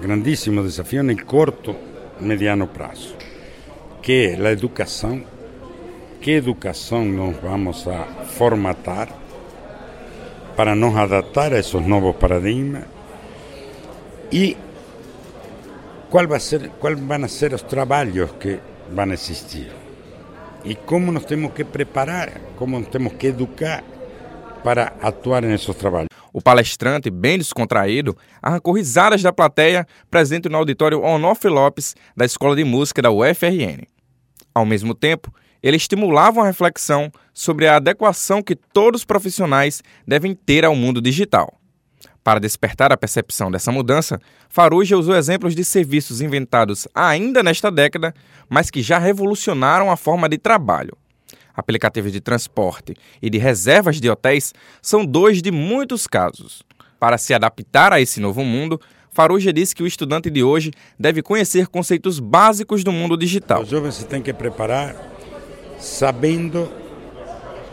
Grandíssimo 0.00 0.62
desafio 0.62 1.04
no 1.04 1.24
curto 1.24 1.76
e 2.18 2.24
mediano 2.24 2.66
prazo, 2.66 3.14
que 4.02 4.36
é 4.36 4.46
a 4.46 4.52
educação. 4.52 5.22
Que 6.20 6.32
educação 6.32 7.04
nós 7.04 7.36
vamos 7.42 7.86
a 7.86 8.04
formatar 8.36 9.08
para 10.56 10.74
nos 10.74 10.96
adaptar 10.96 11.52
a 11.52 11.58
esses 11.58 11.86
novos 11.86 12.16
paradigmas 12.16 12.84
e 14.30 14.56
qual 16.10 16.26
vai 16.28 16.40
ser, 16.40 16.70
qual 16.80 16.96
vão 16.96 17.28
ser 17.28 17.54
os 17.54 17.62
trabalhos 17.62 18.30
que 18.32 18.60
vão 18.90 19.12
existir 19.12 19.70
e 20.64 20.74
como 20.74 21.10
nos 21.10 21.24
temos 21.24 21.52
que 21.52 21.64
preparar, 21.64 22.40
como 22.56 22.78
nos 22.78 22.88
temos 22.88 23.14
que 23.14 23.28
educar 23.28 23.82
para 24.62 24.92
atuar 25.02 25.42
nesses 25.42 25.74
trabalhos. 25.76 26.08
O 26.32 26.40
palestrante, 26.40 27.10
bem 27.10 27.36
descontraído, 27.36 28.16
arrancou 28.40 28.74
risadas 28.74 29.22
da 29.22 29.32
plateia 29.32 29.86
presente 30.10 30.48
no 30.48 30.56
auditório 30.56 31.02
Onofre 31.02 31.50
Lopes 31.50 31.94
da 32.16 32.24
Escola 32.24 32.56
de 32.56 32.64
Música 32.64 33.02
da 33.02 33.10
UFRN. 33.10 33.86
Ao 34.54 34.64
mesmo 34.64 34.94
tempo, 34.94 35.32
ele 35.62 35.76
estimulava 35.76 36.40
uma 36.40 36.46
reflexão 36.46 37.10
sobre 37.32 37.66
a 37.66 37.76
adequação 37.76 38.42
que 38.42 38.56
todos 38.56 39.02
os 39.02 39.04
profissionais 39.04 39.82
devem 40.06 40.34
ter 40.34 40.64
ao 40.64 40.74
mundo 40.74 41.00
digital. 41.00 41.58
Para 42.24 42.38
despertar 42.38 42.92
a 42.92 42.96
percepção 42.96 43.50
dessa 43.50 43.72
mudança, 43.72 44.20
Faruja 44.48 44.96
usou 44.96 45.14
exemplos 45.16 45.54
de 45.54 45.64
serviços 45.64 46.20
inventados 46.20 46.86
ainda 46.94 47.42
nesta 47.42 47.70
década, 47.70 48.14
mas 48.48 48.70
que 48.70 48.82
já 48.82 48.98
revolucionaram 48.98 49.90
a 49.90 49.96
forma 49.96 50.28
de 50.28 50.38
trabalho. 50.38 50.96
Aplicativos 51.54 52.12
de 52.12 52.20
transporte 52.20 52.94
e 53.20 53.28
de 53.28 53.38
reservas 53.38 54.00
de 54.00 54.08
hotéis 54.08 54.54
são 54.80 55.04
dois 55.04 55.42
de 55.42 55.50
muitos 55.50 56.06
casos. 56.06 56.62
Para 56.98 57.18
se 57.18 57.34
adaptar 57.34 57.92
a 57.92 58.00
esse 58.00 58.20
novo 58.20 58.44
mundo, 58.44 58.80
Faruja 59.10 59.52
disse 59.52 59.74
que 59.74 59.82
o 59.82 59.86
estudante 59.86 60.30
de 60.30 60.42
hoje 60.42 60.70
deve 60.98 61.22
conhecer 61.22 61.66
conceitos 61.66 62.18
básicos 62.18 62.82
do 62.82 62.92
mundo 62.92 63.16
digital. 63.16 63.62
Os 63.62 63.68
jovens 63.68 63.96
se 63.96 64.06
têm 64.06 64.22
que 64.22 64.32
preparar 64.32 65.11
sabendo 65.82 66.70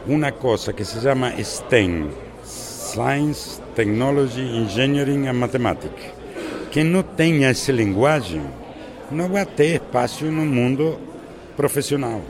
uma 0.07 0.31
coisa 0.31 0.73
que 0.73 0.83
se 0.83 0.99
chama 0.99 1.31
STEM, 1.43 2.09
Science, 2.43 3.61
Technology, 3.75 4.41
Engineering 4.41 5.27
and 5.27 5.33
Mathematics. 5.33 6.05
Quem 6.71 6.85
não 6.85 7.03
tem 7.03 7.45
essa 7.45 7.71
linguagem 7.71 8.41
não 9.11 9.29
vai 9.29 9.45
ter 9.45 9.75
espaço 9.75 10.25
no 10.25 10.43
mundo 10.43 10.99
profissional. 11.55 12.21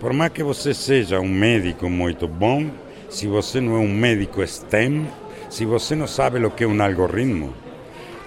Por 0.00 0.12
mais 0.12 0.32
que 0.32 0.42
você 0.42 0.74
seja 0.74 1.20
um 1.20 1.28
médico 1.28 1.88
muito 1.88 2.26
bom, 2.26 2.68
se 3.08 3.28
você 3.28 3.60
não 3.60 3.76
é 3.76 3.78
um 3.78 3.88
médico 3.88 4.44
STEM, 4.44 5.06
se 5.48 5.64
você 5.64 5.94
não 5.94 6.08
sabe 6.08 6.44
o 6.44 6.50
que 6.50 6.64
é 6.64 6.66
um 6.66 6.82
algoritmo, 6.82 7.54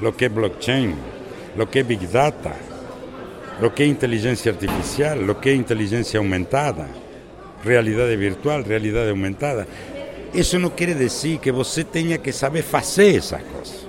o 0.01 0.11
que 0.13 0.25
é 0.25 0.29
blockchain, 0.29 0.95
o 1.57 1.67
que 1.67 1.79
é 1.79 1.83
Big 1.83 2.07
Data, 2.07 2.68
o 3.61 3.69
que 3.69 3.83
é 3.83 3.85
inteligência 3.85 4.51
artificial, 4.51 5.17
o 5.17 5.35
que 5.35 5.49
é 5.49 5.53
inteligência 5.53 6.17
aumentada, 6.19 6.89
realidade 7.63 8.15
virtual, 8.15 8.61
realidade 8.61 9.09
aumentada. 9.09 9.67
Isso 10.33 10.57
não 10.59 10.69
quer 10.69 10.93
dizer 10.95 11.39
que 11.39 11.51
você 11.51 11.83
tenha 11.83 12.17
que 12.17 12.31
saber 12.31 12.61
fazer 12.61 13.17
essas 13.17 13.41
coisas. 13.41 13.87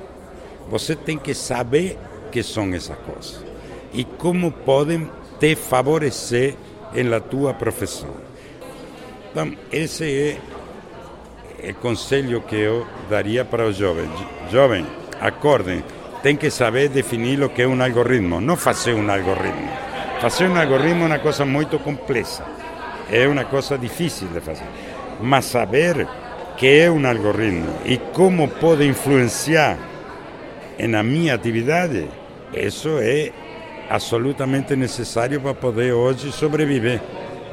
Você 0.70 0.96
tem 0.96 1.18
que 1.18 1.34
saber 1.34 1.98
que 2.30 2.42
são 2.42 2.72
essas 2.74 2.96
coisas 2.98 3.44
e 3.92 4.04
como 4.04 4.52
podem 4.52 5.08
te 5.38 5.54
favorecer 5.54 6.54
na 7.04 7.20
tua 7.20 7.54
profissão. 7.54 8.14
Então, 9.30 9.52
esse 9.72 10.38
é 11.62 11.70
o 11.70 11.74
conselho 11.74 12.40
que 12.42 12.56
eu 12.56 12.86
daria 13.08 13.44
para 13.44 13.66
os 13.66 13.76
jovens. 13.76 14.10
Jovem, 14.50 14.86
acordem, 15.20 15.84
tem 16.22 16.36
que 16.36 16.50
saber 16.50 16.88
definir 16.88 17.42
o 17.42 17.48
que 17.48 17.62
é 17.62 17.66
um 17.66 17.82
algoritmo, 17.82 18.40
não 18.40 18.56
fazer 18.56 18.94
um 18.94 19.10
algoritmo. 19.10 19.68
Fazer 20.20 20.48
um 20.48 20.56
algoritmo 20.56 21.04
é 21.04 21.06
uma 21.06 21.18
coisa 21.18 21.44
muito 21.44 21.78
complexa, 21.78 22.44
é 23.10 23.26
uma 23.26 23.44
coisa 23.44 23.78
difícil 23.78 24.28
de 24.28 24.40
fazer. 24.40 24.66
Mas 25.20 25.46
saber 25.46 26.06
que 26.56 26.66
é 26.66 26.90
um 26.90 27.06
algoritmo 27.06 27.72
e 27.86 27.96
como 27.96 28.46
pode 28.48 28.86
influenciar 28.86 29.78
na 30.78 31.02
minha 31.02 31.34
atividade, 31.34 32.06
isso 32.52 32.98
é 33.00 33.32
absolutamente 33.88 34.76
necessário 34.76 35.40
para 35.40 35.54
poder 35.54 35.92
hoje 35.92 36.30
sobreviver 36.32 37.00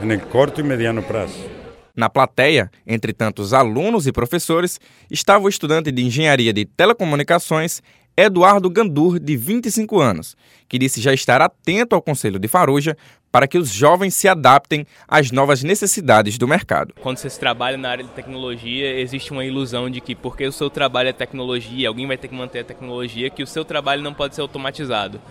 no 0.01 0.19
curto 0.19 0.62
e 0.62 0.63
mediano 0.63 1.01
prazo. 1.01 1.57
Na 1.95 2.09
plateia, 2.09 2.69
entre 2.86 3.12
tantos 3.12 3.53
alunos 3.53 4.05
e 4.05 4.12
professores, 4.12 4.79
estava 5.09 5.45
o 5.45 5.50
estudante 5.50 5.91
de 5.91 6.05
Engenharia 6.05 6.53
de 6.53 6.63
Telecomunicações 6.63 7.81
Eduardo 8.19 8.67
Gandur, 8.67 9.19
de 9.19 9.38
25 9.38 10.00
anos, 10.00 10.36
que 10.67 10.79
disse 10.79 11.00
já 11.00 11.13
estar 11.13 11.39
atento 11.39 11.93
ao 11.93 12.01
Conselho 12.01 12.39
de 12.39 12.47
Faruja 12.47 12.97
para 13.31 13.47
que 13.47 13.59
os 13.59 13.69
jovens 13.69 14.15
se 14.15 14.27
adaptem 14.27 14.88
às 15.07 15.29
novas 15.29 15.62
necessidades 15.62 16.36
do 16.36 16.47
mercado. 16.47 16.95
Quando 17.00 17.17
você 17.17 17.29
trabalha 17.39 17.77
na 17.77 17.91
área 17.91 18.03
de 18.03 18.09
tecnologia, 18.09 19.00
existe 19.00 19.31
uma 19.31 19.45
ilusão 19.45 19.88
de 19.88 20.01
que 20.01 20.15
porque 20.15 20.47
o 20.47 20.51
seu 20.51 20.67
trabalho 20.67 21.09
é 21.09 21.13
tecnologia, 21.13 21.88
alguém 21.88 22.07
vai 22.07 22.17
ter 22.17 22.27
que 22.27 22.33
manter 22.33 22.62
a 22.62 22.63
tecnologia, 22.63 23.29
que 23.29 23.43
o 23.43 23.47
seu 23.47 23.63
trabalho 23.63 24.01
não 24.01 24.15
pode 24.15 24.33
ser 24.33 24.41
automatizado. 24.41 25.21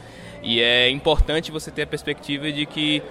E 0.41 0.61
é 0.61 0.89
importante 0.89 1.51
você 1.51 1.73
ter 1.73 1.83
a 1.83 1.87
perspectiva 1.89 2.53
de 2.53 2.67
que 2.67 3.03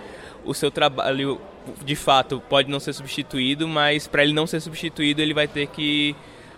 o 0.46 0.54
seu 0.54 0.72
trabalho, 0.72 1.42
de 1.84 1.98
fato, 1.98 2.42
pode 2.48 2.72
não 2.72 2.80
ser 2.80 2.94
substituído, 2.94 3.68
mas 3.68 4.08
para 4.08 4.24
ele 4.24 4.32
não 4.32 4.48
ser 4.48 4.62
substituído, 4.62 5.22
ele 5.22 5.34
vai 5.34 5.50
ter 5.50 5.68
que 5.68 6.16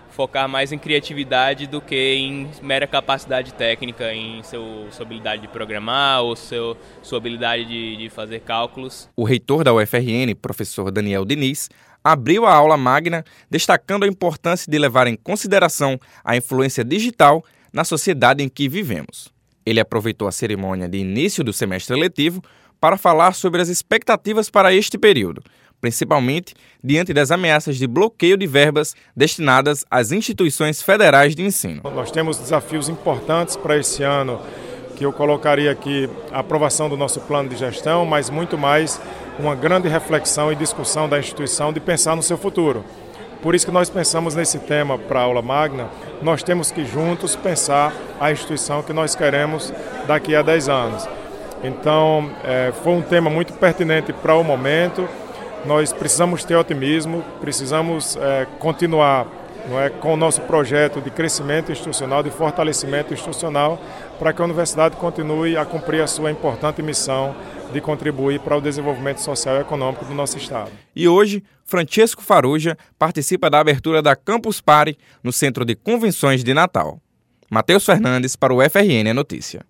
focar 0.09 0.47
mais 0.47 0.71
em 0.71 0.77
criatividade 0.77 1.67
do 1.67 1.81
que 1.81 1.95
em 1.95 2.49
mera 2.61 2.87
capacidade 2.87 3.53
técnica, 3.53 4.13
em 4.13 4.41
seu, 4.43 4.87
sua 4.91 5.05
habilidade 5.05 5.41
de 5.41 5.47
programar 5.47 6.23
ou 6.23 6.35
seu, 6.35 6.77
sua 7.01 7.17
habilidade 7.17 7.65
de, 7.65 7.97
de 7.97 8.09
fazer 8.09 8.41
cálculos. 8.41 9.09
O 9.15 9.23
reitor 9.23 9.63
da 9.63 9.73
UFRN, 9.73 10.33
professor 10.41 10.91
Daniel 10.91 11.25
Diniz, 11.25 11.69
abriu 12.03 12.45
a 12.45 12.53
aula 12.53 12.77
magna 12.77 13.23
destacando 13.49 14.03
a 14.03 14.07
importância 14.07 14.69
de 14.69 14.77
levar 14.77 15.07
em 15.07 15.15
consideração 15.15 15.99
a 16.23 16.37
influência 16.37 16.83
digital 16.83 17.43
na 17.71 17.83
sociedade 17.83 18.43
em 18.43 18.49
que 18.49 18.69
vivemos. 18.69 19.29
Ele 19.65 19.79
aproveitou 19.79 20.27
a 20.27 20.31
cerimônia 20.31 20.87
de 20.87 20.97
início 20.97 21.43
do 21.43 21.51
semestre 21.51 21.99
letivo 21.99 22.41
para 22.79 22.97
falar 22.97 23.33
sobre 23.33 23.61
as 23.61 23.69
expectativas 23.69 24.49
para 24.49 24.73
este 24.73 24.97
período, 24.97 25.43
principalmente 25.79 26.53
diante 26.84 27.13
das 27.13 27.31
ameaças 27.31 27.77
de 27.77 27.88
bloqueio 27.88 28.38
de 28.38 28.48
verbas 28.48 28.96
destinadas 29.15 29.86
às 29.89 30.12
instituições 30.12 30.81
federais 30.81 31.36
de 31.36 31.43
ensino. 31.43 31.81
Nós 31.84 32.12
temos 32.12 32.38
desafios 32.38 32.89
importantes 32.89 33.55
para 33.55 33.77
esse 33.77 34.03
ano, 34.03 34.41
que 34.96 35.05
eu 35.05 35.13
colocaria 35.13 35.72
aqui 35.72 36.10
a 36.31 36.39
aprovação 36.39 36.89
do 36.89 36.98
nosso 36.98 37.19
plano 37.22 37.50
de 37.50 37.55
gestão, 37.55 38.05
mas 38.05 38.29
muito 38.29 38.57
mais 38.57 39.00
uma 39.38 39.55
grande 39.55 39.88
reflexão 39.88 40.51
e 40.51 40.55
discussão 40.55 41.07
da 41.07 41.19
instituição 41.19 41.72
de 41.72 41.79
pensar 41.79 42.15
no 42.15 42.24
seu 42.24 42.38
futuro. 42.38 42.84
Por 43.41 43.53
isso 43.53 43.65
que 43.65 43.72
nós 43.72 43.89
pensamos 43.89 44.34
nesse 44.34 44.57
tema 44.60 44.98
para 44.98 45.19
a 45.19 45.24
aula 45.24 45.41
magna, 45.41 45.88
nós 46.22 46.41
temos 46.41 46.72
que 46.72 46.84
juntos 46.84 47.36
pensar 47.36 47.93
a 48.19 48.31
instituição 48.31 48.81
que 48.81 48.91
nós 48.91 49.15
queremos 49.15 49.72
daqui 50.07 50.36
a 50.36 50.41
10 50.41 50.69
anos. 50.69 51.07
Então, 51.63 52.31
é, 52.43 52.72
foi 52.84 52.93
um 52.93 53.01
tema 53.01 53.29
muito 53.29 53.53
pertinente 53.53 54.12
para 54.12 54.36
o 54.36 54.43
momento, 54.43 55.07
nós 55.67 55.91
precisamos 55.91 56.45
ter 56.45 56.55
otimismo, 56.55 57.24
precisamos 57.41 58.15
é, 58.15 58.47
continuar 58.57 59.27
não 59.67 59.79
é, 59.79 59.89
com 59.89 60.13
o 60.13 60.17
nosso 60.17 60.41
projeto 60.41 61.01
de 61.01 61.12
crescimento 61.12 61.71
institucional, 61.71 62.24
de 62.24 62.31
fortalecimento 62.31 63.13
institucional, 63.13 63.77
para 64.17 64.31
que 64.31 64.41
a 64.41 64.45
universidade 64.45 64.95
continue 64.95 65.57
a 65.57 65.65
cumprir 65.65 66.01
a 66.01 66.07
sua 66.07 66.31
importante 66.31 66.81
missão 66.81 67.36
de 67.74 67.81
contribuir 67.81 68.39
para 68.39 68.55
o 68.55 68.62
desenvolvimento 68.62 69.19
social 69.19 69.57
e 69.57 69.59
econômico 69.59 70.05
do 70.05 70.13
nosso 70.13 70.38
Estado. 70.38 70.71
E 70.95 71.05
hoje, 71.05 71.43
Francesco 71.65 72.24
Faruja 72.24 72.77
participa 72.97 73.50
da 73.50 73.59
abertura 73.59 74.01
da 74.01 74.15
Campus 74.15 74.62
Party 74.62 74.97
no 75.21 75.33
Centro 75.33 75.65
de 75.65 75.75
Convenções 75.75 76.45
de 76.45 76.53
Natal. 76.53 77.01
Matheus 77.50 77.86
Fernandes 77.86 78.38
para 78.38 78.53
o 78.53 78.62
FRN 78.62 79.13
Notícia. 79.13 79.65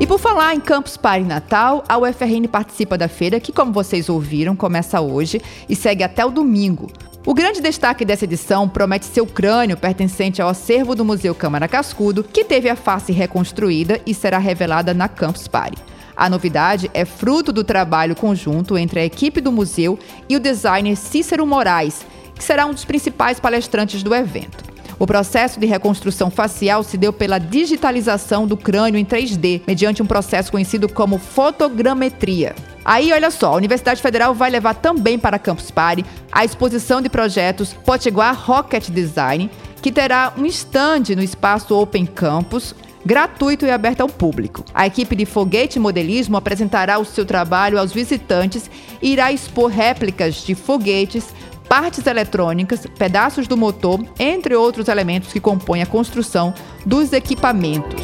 E 0.00 0.06
por 0.06 0.18
falar 0.18 0.54
em 0.54 0.60
Campus 0.60 0.96
Party 0.96 1.24
Natal, 1.24 1.84
a 1.88 1.96
UFRN 1.96 2.48
participa 2.50 2.98
da 2.98 3.08
feira 3.08 3.38
que, 3.38 3.52
como 3.52 3.72
vocês 3.72 4.08
ouviram, 4.08 4.56
começa 4.56 5.00
hoje 5.00 5.40
e 5.68 5.76
segue 5.76 6.02
até 6.02 6.26
o 6.26 6.32
domingo. 6.32 6.90
O 7.24 7.32
grande 7.32 7.60
destaque 7.60 8.04
dessa 8.04 8.24
edição 8.24 8.68
promete 8.68 9.06
ser 9.06 9.20
o 9.20 9.26
crânio 9.26 9.76
pertencente 9.76 10.42
ao 10.42 10.48
acervo 10.48 10.94
do 10.94 11.04
Museu 11.04 11.34
Câmara 11.34 11.68
Cascudo, 11.68 12.24
que 12.24 12.44
teve 12.44 12.68
a 12.68 12.76
face 12.76 13.12
reconstruída 13.12 14.00
e 14.04 14.12
será 14.12 14.38
revelada 14.38 14.92
na 14.92 15.08
Campus 15.08 15.46
Party. 15.46 15.80
A 16.16 16.28
novidade 16.28 16.90
é 16.92 17.04
fruto 17.04 17.52
do 17.52 17.64
trabalho 17.64 18.16
conjunto 18.16 18.76
entre 18.76 19.00
a 19.00 19.04
equipe 19.04 19.40
do 19.40 19.52
museu 19.52 19.98
e 20.28 20.36
o 20.36 20.40
designer 20.40 20.96
Cícero 20.96 21.46
Moraes, 21.46 22.04
que 22.34 22.44
será 22.44 22.66
um 22.66 22.74
dos 22.74 22.84
principais 22.84 23.38
palestrantes 23.38 24.02
do 24.02 24.14
evento. 24.14 24.73
O 24.98 25.06
processo 25.06 25.58
de 25.58 25.66
reconstrução 25.66 26.30
facial 26.30 26.82
se 26.82 26.96
deu 26.96 27.12
pela 27.12 27.38
digitalização 27.38 28.46
do 28.46 28.56
crânio 28.56 28.98
em 28.98 29.04
3D, 29.04 29.62
mediante 29.66 30.02
um 30.02 30.06
processo 30.06 30.50
conhecido 30.50 30.88
como 30.88 31.18
fotogrametria. 31.18 32.54
Aí, 32.84 33.12
olha 33.12 33.30
só, 33.30 33.52
a 33.52 33.56
Universidade 33.56 34.02
Federal 34.02 34.34
vai 34.34 34.50
levar 34.50 34.74
também 34.74 35.18
para 35.18 35.38
Campus 35.38 35.70
Party 35.70 36.04
a 36.30 36.44
exposição 36.44 37.00
de 37.00 37.08
projetos 37.08 37.72
Potiguar 37.72 38.38
Rocket 38.38 38.90
Design, 38.90 39.50
que 39.80 39.90
terá 39.90 40.32
um 40.36 40.44
estande 40.44 41.16
no 41.16 41.22
espaço 41.22 41.74
Open 41.74 42.04
Campus, 42.04 42.74
gratuito 43.04 43.66
e 43.66 43.70
aberto 43.70 44.00
ao 44.00 44.08
público. 44.08 44.64
A 44.74 44.86
equipe 44.86 45.14
de 45.14 45.26
foguete 45.26 45.78
modelismo 45.78 46.36
apresentará 46.36 46.98
o 46.98 47.04
seu 47.04 47.24
trabalho 47.24 47.78
aos 47.78 47.92
visitantes 47.92 48.70
e 49.02 49.12
irá 49.12 49.30
expor 49.32 49.70
réplicas 49.70 50.36
de 50.36 50.54
foguetes, 50.54 51.26
partes 51.68 52.06
eletrônicas, 52.06 52.86
pedaços 52.98 53.46
do 53.48 53.56
motor, 53.56 54.04
entre 54.18 54.54
outros 54.54 54.88
elementos 54.88 55.32
que 55.32 55.40
compõem 55.40 55.82
a 55.82 55.86
construção 55.86 56.54
dos 56.84 57.12
equipamentos. 57.12 58.02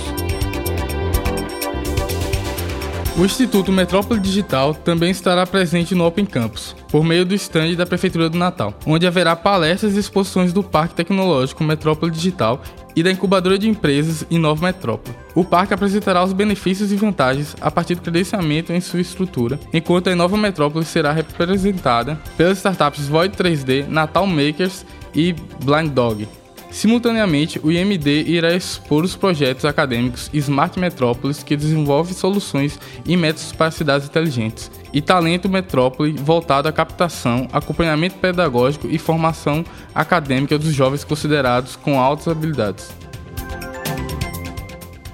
O 3.20 3.24
Instituto 3.26 3.70
Metrópole 3.70 4.18
Digital 4.18 4.72
também 4.72 5.10
estará 5.10 5.46
presente 5.46 5.94
no 5.94 6.06
Open 6.06 6.24
Campus, 6.24 6.74
por 6.88 7.04
meio 7.04 7.22
do 7.26 7.34
estande 7.34 7.76
da 7.76 7.84
Prefeitura 7.84 8.30
do 8.30 8.38
Natal, 8.38 8.72
onde 8.86 9.06
haverá 9.06 9.36
palestras 9.36 9.94
e 9.94 10.00
exposições 10.00 10.54
do 10.54 10.62
Parque 10.62 10.94
Tecnológico 10.94 11.62
Metrópole 11.62 12.10
Digital 12.10 12.62
e 12.96 13.02
da 13.02 13.10
incubadora 13.10 13.58
de 13.58 13.68
empresas 13.68 14.24
Inova 14.30 14.64
Metrópole. 14.64 15.14
O 15.34 15.44
parque 15.44 15.74
apresentará 15.74 16.24
os 16.24 16.32
benefícios 16.32 16.92
e 16.92 16.96
vantagens 16.96 17.54
a 17.60 17.70
partir 17.70 17.94
do 17.94 18.00
credenciamento 18.00 18.72
em 18.72 18.80
sua 18.80 19.02
estrutura, 19.02 19.60
enquanto 19.70 20.08
a 20.08 20.12
Inova 20.12 20.38
Metrópole 20.38 20.86
será 20.86 21.12
representada 21.12 22.18
pelas 22.38 22.56
startups 22.56 23.06
Void 23.06 23.36
3D, 23.36 23.86
Natal 23.86 24.26
Makers 24.26 24.86
e 25.14 25.34
Blind 25.62 25.90
Dog. 25.90 26.26
Simultaneamente, 26.70 27.60
o 27.62 27.72
IMD 27.72 28.22
irá 28.28 28.54
expor 28.54 29.04
os 29.04 29.16
projetos 29.16 29.64
acadêmicos 29.64 30.30
Smart 30.32 30.78
Metrópolis, 30.78 31.42
que 31.42 31.56
desenvolve 31.56 32.14
soluções 32.14 32.78
e 33.04 33.16
métodos 33.16 33.52
para 33.52 33.70
cidades 33.72 34.06
inteligentes, 34.06 34.70
e 34.92 35.02
Talento 35.02 35.48
Metrópole, 35.48 36.12
voltado 36.12 36.68
à 36.68 36.72
captação, 36.72 37.48
acompanhamento 37.52 38.16
pedagógico 38.16 38.86
e 38.86 38.98
formação 38.98 39.64
acadêmica 39.94 40.56
dos 40.56 40.72
jovens 40.72 41.02
considerados 41.02 41.74
com 41.74 41.98
altas 41.98 42.28
habilidades. 42.28 42.88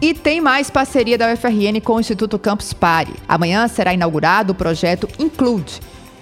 E 0.01 0.13
tem 0.13 0.43
mais 0.43 0.69
parceria 0.69 1.17
da 1.17 1.33
UFRN 1.33 1.81
com 1.83 1.95
o 1.95 2.01
Instituto 2.01 2.39
Campus 2.39 2.75
Party. 2.75 3.15
Amanhã 3.27 3.67
será 3.67 3.95
inaugurado 3.95 4.53
o 4.53 4.55
projeto 4.55 5.09
Include, 5.19 5.81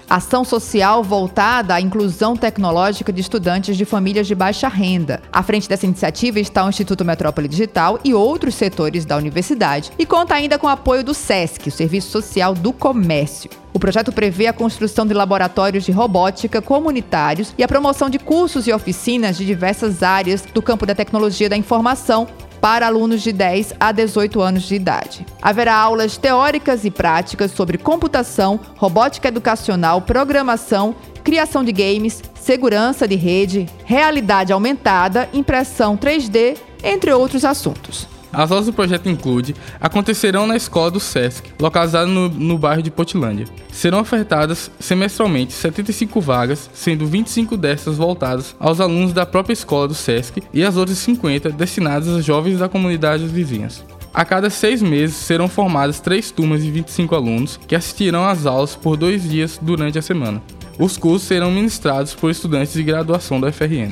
Ação 0.09 0.45
social 0.45 1.03
voltada 1.03 1.75
à 1.75 1.81
inclusão 1.81 2.37
tecnológica 2.37 3.13
de 3.13 3.23
estudantes 3.23 3.77
de 3.77 3.85
famílias 3.87 4.27
de 4.27 4.35
baixa 4.35 4.69
renda. 4.69 5.23
À 5.33 5.43
frente 5.43 5.69
dessa 5.69 5.87
iniciativa 5.87 6.39
está 6.39 6.65
o 6.65 6.69
Instituto 6.69 7.05
Metrópole 7.05 7.49
Digital 7.49 7.99
e 8.05 8.13
outros 8.13 8.55
setores 8.55 9.07
da 9.07 9.17
universidade, 9.17 9.91
e 9.99 10.05
conta 10.05 10.35
ainda 10.35 10.59
com 10.59 10.67
o 10.67 10.71
apoio 10.71 11.03
do 11.03 11.15
SESC, 11.15 11.69
o 11.69 11.73
Serviço 11.73 12.11
Social 12.11 12.55
do 12.55 12.73
Comércio. 12.73 13.51
O 13.73 13.79
projeto 13.79 14.13
prevê 14.13 14.47
a 14.47 14.53
construção 14.53 15.05
de 15.05 15.13
laboratórios 15.13 15.85
de 15.85 15.91
robótica 15.91 16.63
comunitários 16.63 17.53
e 17.59 17.65
a 17.65 17.67
promoção 17.67 18.09
de 18.09 18.21
cursos 18.21 18.69
e 18.69 18.73
oficinas 18.73 19.37
de 19.37 19.45
diversas 19.45 20.01
áreas 20.03 20.43
do 20.43 20.63
campo 20.63 20.87
da 20.87 20.95
tecnologia 20.95 21.49
da 21.49 21.57
informação 21.57 22.29
para 22.65 22.87
alunos 22.87 23.21
de 23.21 23.31
10 23.31 23.75
a 23.79 23.93
18 23.93 24.41
anos 24.41 24.63
de 24.63 24.75
idade. 24.75 25.27
Haverá 25.43 25.75
aulas 25.75 26.17
teóricas 26.17 26.83
e 26.87 26.91
práticas 26.91 27.51
sobre 27.51 27.77
computação, 27.77 28.59
robótica 28.77 29.29
educacional, 29.29 30.01
programação, 30.01 30.97
criação 31.23 31.63
de 31.63 31.73
games, 31.73 32.23
segurança 32.35 33.07
de 33.07 33.17
rede, 33.17 33.69
realidade 33.85 34.51
aumentada, 34.51 35.29
impressão 35.35 35.95
3D, 35.95 36.57
entre 36.83 37.13
outros 37.13 37.45
assuntos. 37.45 38.14
As 38.35 38.51
aulas 38.51 38.67
do 38.67 38.73
projeto 38.73 39.09
Include 39.09 39.55
acontecerão 39.81 40.47
na 40.47 40.57
escola 40.57 40.91
do 40.91 40.99
SESC, 40.99 41.53
localizada 41.59 42.07
no, 42.07 42.29
no 42.29 42.59
bairro 42.59 42.83
de 42.83 42.91
Potilândia. 42.91 43.47
Serão 43.73 44.01
ofertadas 44.01 44.71
semestralmente 44.81 45.53
75 45.53 46.21
vagas, 46.21 46.69
sendo 46.75 47.07
25 47.07 47.57
dessas 47.57 47.97
voltadas 47.97 48.57
aos 48.59 48.81
alunos 48.81 49.13
da 49.13 49.25
própria 49.25 49.53
escola 49.53 49.87
do 49.87 49.95
SESC 49.95 50.43
e 50.53 50.65
as 50.65 50.77
outras 50.77 50.99
50 50.99 51.51
destinadas 51.51 52.09
a 52.09 52.21
jovens 52.21 52.59
da 52.59 52.69
comunidade 52.69 53.27
vizinhas. 53.27 53.85
A 54.13 54.25
cada 54.25 54.51
seis 54.51 54.81
meses 54.81 55.17
serão 55.17 55.49
formadas 55.49 56.01
três 56.01 56.31
turmas 56.31 56.63
de 56.63 56.71
25 56.71 57.15
alunos 57.15 57.59
que 57.67 57.75
assistirão 57.75 58.25
às 58.25 58.47
aulas 58.47 58.77
por 58.77 58.97
dois 58.97 59.29
dias 59.29 59.59
durante 59.61 59.99
a 59.99 60.03
semana. 60.03 60.43
Os 60.79 60.97
cursos 60.97 61.27
serão 61.27 61.51
ministrados 61.51 62.15
por 62.15 62.31
estudantes 62.31 62.75
de 62.75 62.83
graduação 62.83 63.41
da 63.41 63.53
FRN. 63.53 63.91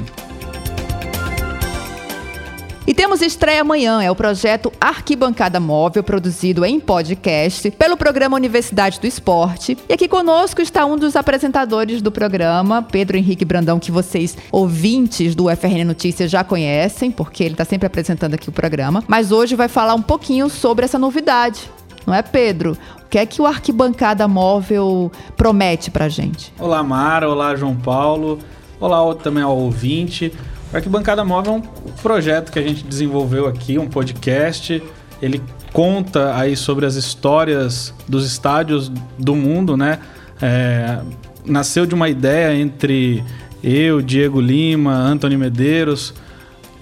E 2.85 2.92
temos 2.92 3.23
estreia 3.23 3.61
amanhã, 3.61 4.03
é 4.03 4.11
o 4.11 4.16
projeto 4.16 4.73
Arquibancada 4.81 5.61
Móvel, 5.61 6.03
produzido 6.03 6.64
em 6.64 6.81
podcast 6.81 7.71
pelo 7.71 7.97
programa 7.97 8.37
Universidade 8.37 8.99
do 8.99 9.07
Esporte. 9.07 9.79
E 9.88 9.92
aqui 9.92 10.09
conosco 10.09 10.61
está 10.61 10.85
um 10.85 10.97
dos 10.97 11.14
apresentadores 11.14 12.03
do 12.03 12.11
programa, 12.11 12.83
Pedro 12.83 13.16
Henrique 13.16 13.45
Brandão, 13.45 13.79
que 13.79 13.92
vocês, 13.92 14.37
ouvintes 14.51 15.37
do 15.37 15.45
FRN 15.49 15.85
Notícias, 15.85 16.29
já 16.29 16.42
conhecem, 16.42 17.12
porque 17.12 17.45
ele 17.45 17.55
está 17.55 17.64
sempre 17.64 17.87
apresentando 17.87 18.35
aqui 18.35 18.49
o 18.49 18.53
programa. 18.53 19.05
Mas 19.07 19.31
hoje 19.31 19.55
vai 19.55 19.68
falar 19.68 19.95
um 19.95 20.03
pouquinho 20.03 20.51
sobre 20.51 20.85
essa 20.85 20.99
novidade. 20.99 21.71
Não 22.05 22.12
é, 22.12 22.21
Pedro? 22.21 22.77
O 23.05 23.09
que 23.09 23.16
é 23.16 23.25
que 23.25 23.40
o 23.40 23.47
Arquibancada 23.47 24.27
Móvel 24.27 25.12
promete 25.37 25.88
pra 25.88 26.09
gente? 26.09 26.53
Olá, 26.59 26.83
Mara. 26.83 27.31
Olá, 27.31 27.55
João 27.55 27.77
Paulo. 27.77 28.40
Olá 28.81 29.14
também 29.14 29.45
ao 29.45 29.57
ouvinte. 29.57 30.33
O 30.73 30.77
Arquibancada 30.77 31.23
Móvel 31.23 31.55
é 31.55 31.57
um 31.57 31.93
projeto 32.03 32.51
que 32.51 32.59
a 32.59 32.63
gente 32.63 32.83
desenvolveu 32.83 33.47
aqui, 33.47 33.79
um 33.79 33.87
podcast. 33.87 34.83
Ele 35.21 35.43
conta 35.73 36.35
aí 36.35 36.57
sobre 36.57 36.87
as 36.87 36.95
histórias 36.95 37.93
dos 38.09 38.27
estádios 38.27 38.91
do 39.19 39.37
mundo, 39.37 39.77
né? 39.77 39.99
É, 40.41 40.99
nasceu 41.45 41.85
de 41.85 41.95
uma 41.95 42.09
ideia 42.09 42.57
entre 42.59 43.23
eu, 43.63 44.01
Diego 44.01 44.41
Lima, 44.41 44.95
Antônio 44.95 45.39
Medeiros, 45.39 46.15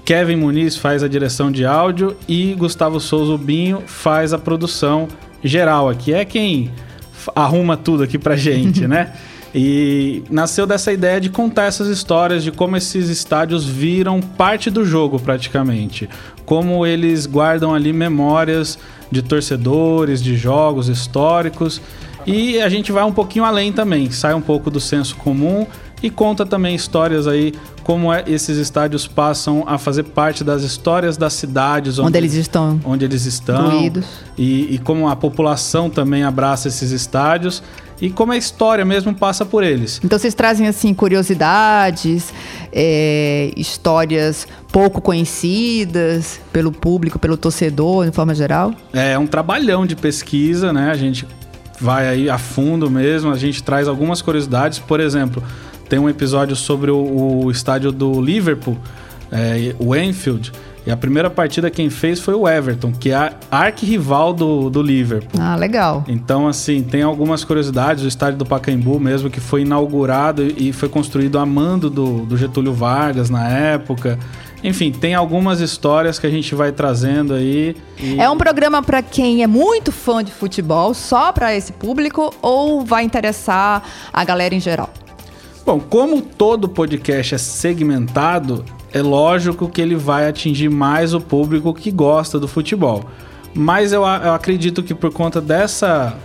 Kevin 0.04 0.36
Muniz 0.36 0.76
faz 0.76 1.02
a 1.02 1.08
direção 1.08 1.52
de 1.52 1.64
áudio 1.64 2.16
e 2.26 2.54
Gustavo 2.54 2.98
Souza 3.00 3.36
Binho 3.36 3.82
faz 3.86 4.32
a 4.32 4.38
produção 4.38 5.08
geral 5.42 5.88
aqui. 5.88 6.12
É 6.12 6.24
quem 6.24 6.70
arruma 7.34 7.76
tudo 7.76 8.02
aqui 8.02 8.18
pra 8.18 8.36
gente, 8.36 8.86
né? 8.88 9.12
E 9.54 10.22
nasceu 10.30 10.66
dessa 10.66 10.92
ideia 10.92 11.20
de 11.20 11.28
contar 11.28 11.64
essas 11.64 11.88
histórias 11.88 12.44
de 12.44 12.52
como 12.52 12.76
esses 12.76 13.08
estádios 13.08 13.64
viram 13.66 14.20
parte 14.20 14.70
do 14.70 14.84
jogo 14.84 15.18
praticamente. 15.18 16.08
Como 16.44 16.86
eles 16.86 17.26
guardam 17.26 17.74
ali 17.74 17.92
memórias 17.92 18.78
de 19.10 19.22
torcedores, 19.22 20.22
de 20.22 20.36
jogos 20.36 20.88
históricos. 20.88 21.80
E 22.26 22.60
a 22.60 22.68
gente 22.68 22.92
vai 22.92 23.02
um 23.02 23.12
pouquinho 23.12 23.44
além 23.44 23.72
também, 23.72 24.10
sai 24.10 24.34
um 24.34 24.42
pouco 24.42 24.70
do 24.70 24.78
senso 24.78 25.16
comum 25.16 25.66
e 26.02 26.08
conta 26.08 26.46
também 26.46 26.74
histórias 26.74 27.26
aí 27.26 27.52
como 27.82 28.12
é, 28.12 28.24
esses 28.26 28.56
estádios 28.56 29.06
passam 29.06 29.64
a 29.66 29.76
fazer 29.78 30.04
parte 30.04 30.42
das 30.42 30.62
histórias 30.62 31.16
das 31.16 31.34
cidades 31.34 31.98
onde, 31.98 32.08
onde 32.08 32.18
eles 32.18 32.34
estão 32.34 32.80
onde 32.84 33.04
eles 33.04 33.26
estão 33.26 33.92
e, 34.38 34.74
e, 34.74 34.78
como 34.78 35.08
a 35.08 35.16
população 35.16 35.90
também 35.90 36.22
abraça 36.22 36.68
esses 36.68 36.90
estádios 36.90 37.62
e 38.00 38.10
como 38.10 38.32
a 38.32 38.36
história 38.36 38.84
mesmo 38.84 39.14
passa 39.14 39.44
por 39.44 39.62
eles. 39.62 40.00
Então 40.02 40.18
vocês 40.18 40.34
trazem 40.34 40.66
assim 40.66 40.94
curiosidades, 40.94 42.32
é, 42.72 43.50
histórias 43.56 44.46
pouco 44.72 45.00
conhecidas 45.00 46.40
pelo 46.52 46.72
público, 46.72 47.18
pelo 47.18 47.36
torcedor, 47.36 48.06
de 48.06 48.12
forma 48.12 48.34
geral? 48.34 48.72
É 48.92 49.18
um 49.18 49.26
trabalhão 49.26 49.84
de 49.84 49.96
pesquisa, 49.96 50.72
né? 50.72 50.90
A 50.90 50.96
gente 50.96 51.26
vai 51.80 52.08
aí 52.08 52.30
a 52.30 52.38
fundo 52.38 52.90
mesmo, 52.90 53.32
a 53.32 53.36
gente 53.36 53.62
traz 53.62 53.88
algumas 53.88 54.20
curiosidades, 54.20 54.78
por 54.78 55.00
exemplo, 55.00 55.42
tem 55.88 55.98
um 55.98 56.08
episódio 56.08 56.54
sobre 56.54 56.90
o, 56.90 57.44
o 57.44 57.50
estádio 57.50 57.90
do 57.90 58.20
Liverpool, 58.20 58.78
é, 59.32 59.74
o 59.78 59.96
Enfield, 59.96 60.52
E 60.86 60.90
a 60.90 60.96
primeira 60.96 61.28
partida 61.28 61.70
quem 61.70 61.90
fez 61.90 62.20
foi 62.20 62.34
o 62.34 62.48
Everton, 62.48 62.90
que 62.92 63.10
é 63.10 63.32
arquirrival 63.50 64.32
do, 64.32 64.70
do 64.70 64.82
Liverpool. 64.82 65.40
Ah, 65.40 65.54
legal. 65.54 66.04
Então, 66.08 66.48
assim, 66.48 66.82
tem 66.82 67.02
algumas 67.02 67.44
curiosidades. 67.44 68.02
O 68.02 68.08
estádio 68.08 68.38
do 68.38 68.46
Pacaembu 68.46 68.98
mesmo, 68.98 69.28
que 69.28 69.40
foi 69.40 69.62
inaugurado 69.62 70.42
e 70.42 70.72
foi 70.72 70.88
construído 70.88 71.38
a 71.38 71.44
mando 71.44 71.90
do, 71.90 72.24
do 72.24 72.36
Getúlio 72.36 72.72
Vargas 72.72 73.28
na 73.28 73.46
época. 73.48 74.18
Enfim, 74.62 74.90
tem 74.90 75.14
algumas 75.14 75.60
histórias 75.60 76.18
que 76.18 76.26
a 76.26 76.30
gente 76.30 76.54
vai 76.54 76.72
trazendo 76.72 77.34
aí. 77.34 77.76
E... 77.98 78.18
É 78.18 78.28
um 78.28 78.36
programa 78.36 78.82
para 78.82 79.02
quem 79.02 79.42
é 79.42 79.46
muito 79.46 79.90
fã 79.90 80.22
de 80.22 80.32
futebol, 80.32 80.92
só 80.92 81.32
para 81.32 81.54
esse 81.54 81.72
público, 81.72 82.34
ou 82.42 82.84
vai 82.84 83.04
interessar 83.04 83.82
a 84.12 84.24
galera 84.24 84.54
em 84.54 84.60
geral? 84.60 84.90
Bom, 85.64 85.78
como 85.78 86.20
todo 86.20 86.68
podcast 86.68 87.34
é 87.34 87.38
segmentado, 87.38 88.64
é 88.92 89.02
lógico 89.02 89.68
que 89.68 89.80
ele 89.80 89.94
vai 89.94 90.28
atingir 90.28 90.68
mais 90.68 91.14
o 91.14 91.20
público 91.20 91.72
que 91.72 91.90
gosta 91.90 92.38
do 92.38 92.48
futebol. 92.48 93.04
Mas 93.54 93.92
eu, 93.92 94.02
eu 94.02 94.32
acredito 94.32 94.82
que 94.82 94.94
por 94.94 95.12
conta 95.12 95.40
dessa 95.40 96.16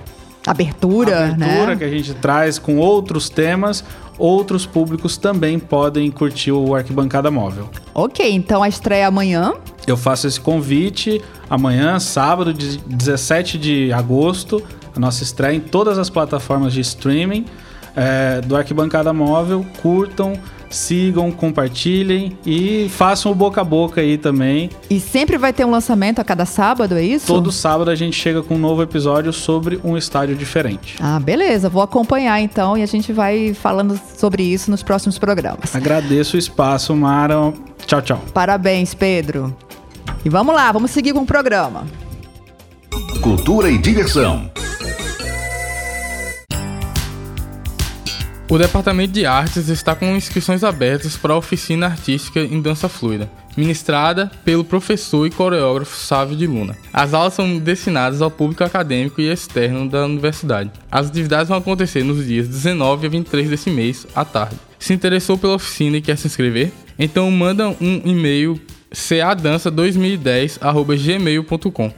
abertura, 0.46 1.32
abertura 1.32 1.68
né? 1.68 1.76
que 1.76 1.84
a 1.84 1.90
gente 1.90 2.14
traz 2.16 2.60
com 2.60 2.78
outros 2.78 3.30
temas, 3.30 3.84
outros 4.18 4.66
públicos 4.66 5.18
também 5.18 5.60
podem 5.60 6.10
curtir 6.12 6.52
o 6.52 6.76
Arquibancada 6.76 7.32
Móvel. 7.32 7.70
Ok, 7.94 8.32
então 8.32 8.62
a 8.62 8.70
estreia 8.70 9.08
amanhã. 9.08 9.54
Eu 9.88 9.98
faço 9.98 10.28
esse 10.28 10.40
convite 10.40 11.22
amanhã, 11.50 12.00
sábado, 12.00 12.54
17 12.54 13.58
de 13.58 13.94
agosto, 13.94 14.64
a 14.96 15.00
nossa 15.00 15.24
estreia 15.24 15.56
em 15.56 15.60
todas 15.60 15.98
as 15.98 16.10
plataformas 16.10 16.74
de 16.74 16.82
streaming 16.82 17.46
é, 17.96 18.42
do 18.42 18.56
Arquibancada 18.56 19.12
Móvel. 19.14 19.66
Curtam, 19.82 20.34
sigam, 20.76 21.32
compartilhem 21.32 22.38
e 22.46 22.90
façam 22.90 23.32
o 23.32 23.36
boca 23.36 23.62
a 23.62 23.64
boca 23.64 24.02
aí 24.02 24.18
também. 24.18 24.70
E 24.90 25.00
sempre 25.00 25.38
vai 25.38 25.54
ter 25.54 25.66
um 25.66 25.72
lançamento 25.72 26.20
a 26.20 26.24
cada 26.24 26.46
sábado, 26.46 26.96
é 26.96 27.04
isso? 27.04 27.28
Todo 27.28 27.52
sábado 27.52 27.90
a 27.90 27.96
gente 27.96 28.16
chega 28.16 28.42
com 28.44 28.56
um 28.56 28.60
novo 28.60 28.82
episódio 28.82 29.32
sobre 29.34 29.80
um 29.84 29.98
estádio 29.98 30.36
diferente. 30.36 30.96
Ah, 31.00 31.20
beleza. 31.20 31.70
Vou 31.70 31.82
acompanhar 31.82 32.40
então 32.42 32.78
e 32.78 32.84
a 32.84 32.86
gente 32.86 33.12
vai 33.14 33.54
falando 33.54 34.00
sobre 34.18 34.44
isso 34.44 34.70
nos 34.70 34.84
próximos 34.84 35.18
programas. 35.18 35.76
Agradeço 35.76 36.36
o 36.36 36.40
espaço, 36.40 36.96
Mara. 36.96 37.54
Tchau, 37.86 38.02
tchau. 38.02 38.22
Parabéns, 38.34 38.94
Pedro. 38.94 39.56
E 40.24 40.30
vamos 40.30 40.56
lá, 40.56 40.72
vamos 40.72 40.92
seguir 40.92 41.14
com 41.14 41.20
o 41.20 41.26
programa. 41.26 41.86
Cultura 43.22 43.70
e 43.70 43.78
diversão. 43.78 44.50
O 48.48 48.60
Departamento 48.60 49.12
de 49.12 49.26
Artes 49.26 49.70
está 49.70 49.96
com 49.96 50.16
inscrições 50.16 50.64
abertas 50.64 51.18
para 51.18 51.34
a 51.34 51.38
oficina 51.38 51.88
artística 51.88 52.40
em 52.40 52.62
dança 52.62 52.88
fluida, 52.88 53.28
ministrada 53.58 54.32
pelo 54.46 54.64
professor 54.64 55.26
e 55.26 55.32
coreógrafo 55.32 55.98
Sávio 55.98 56.38
de 56.38 56.46
Luna. 56.46 56.78
As 56.94 57.16
aulas 57.16 57.34
são 57.34 57.58
destinadas 57.58 58.22
ao 58.22 58.30
público 58.30 58.64
acadêmico 58.64 59.20
e 59.20 59.32
externo 59.32 59.90
da 59.90 60.06
universidade. 60.06 60.70
As 60.92 61.08
atividades 61.08 61.50
vão 61.50 61.58
acontecer 61.58 62.04
nos 62.04 62.24
dias 62.24 62.48
19 62.48 63.08
a 63.08 63.10
23 63.10 63.50
desse 63.50 63.72
mês, 63.72 64.06
à 64.16 64.24
tarde. 64.24 64.58
Se 64.78 64.94
interessou 64.94 65.40
pela 65.40 65.56
oficina 65.56 65.98
e 65.98 66.02
quer 66.02 66.16
se 66.16 66.28
inscrever? 66.28 66.72
Então 67.00 67.32
manda 67.32 67.70
um 67.70 68.00
e-mail 68.06 68.62
cadança2010@gmail.com. 68.94 71.92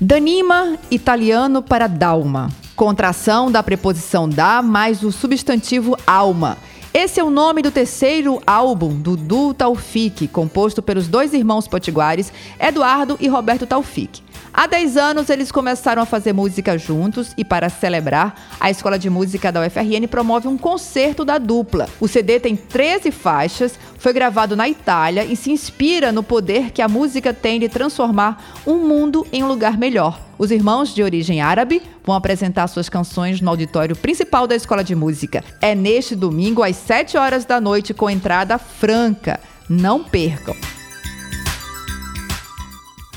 Danima, 0.00 0.78
italiano 0.90 1.62
para 1.62 1.86
dalma 1.86 2.48
contração 2.78 3.50
da 3.50 3.60
preposição 3.60 4.28
da 4.28 4.62
mais 4.62 5.02
o 5.02 5.10
substantivo 5.10 5.98
alma. 6.06 6.56
Esse 6.94 7.18
é 7.18 7.24
o 7.24 7.28
nome 7.28 7.60
do 7.60 7.72
terceiro 7.72 8.40
álbum 8.46 8.94
do 8.94 9.16
Du 9.16 9.52
Taufik, 9.52 10.28
composto 10.28 10.80
pelos 10.80 11.08
dois 11.08 11.34
irmãos 11.34 11.66
potiguares, 11.66 12.32
Eduardo 12.56 13.16
e 13.18 13.26
Roberto 13.26 13.66
Taufik. 13.66 14.22
Há 14.52 14.66
10 14.66 14.96
anos 14.96 15.30
eles 15.30 15.52
começaram 15.52 16.02
a 16.02 16.06
fazer 16.06 16.32
música 16.32 16.78
juntos 16.78 17.32
e 17.36 17.44
para 17.44 17.68
celebrar, 17.68 18.34
a 18.58 18.70
Escola 18.70 18.98
de 18.98 19.10
Música 19.10 19.52
da 19.52 19.64
UFRN 19.64 20.06
promove 20.10 20.48
um 20.48 20.56
concerto 20.56 21.24
da 21.24 21.38
dupla. 21.38 21.88
O 22.00 22.08
CD 22.08 22.40
tem 22.40 22.56
13 22.56 23.10
faixas, 23.10 23.78
foi 23.98 24.12
gravado 24.12 24.56
na 24.56 24.68
Itália 24.68 25.24
e 25.24 25.36
se 25.36 25.50
inspira 25.50 26.10
no 26.10 26.22
poder 26.22 26.70
que 26.70 26.82
a 26.82 26.88
música 26.88 27.32
tem 27.32 27.60
de 27.60 27.68
transformar 27.68 28.60
um 28.66 28.78
mundo 28.86 29.26
em 29.32 29.42
um 29.44 29.48
lugar 29.48 29.76
melhor. 29.76 30.18
Os 30.38 30.50
irmãos 30.50 30.94
de 30.94 31.02
origem 31.02 31.40
árabe 31.40 31.82
vão 32.04 32.14
apresentar 32.14 32.66
suas 32.68 32.88
canções 32.88 33.40
no 33.40 33.50
auditório 33.50 33.96
principal 33.96 34.46
da 34.46 34.54
Escola 34.54 34.82
de 34.82 34.94
Música. 34.94 35.44
É 35.60 35.74
neste 35.74 36.14
domingo 36.14 36.62
às 36.62 36.76
7 36.76 37.16
horas 37.18 37.44
da 37.44 37.60
noite 37.60 37.92
com 37.92 38.08
entrada 38.08 38.56
franca. 38.56 39.40
Não 39.68 40.02
percam! 40.02 40.77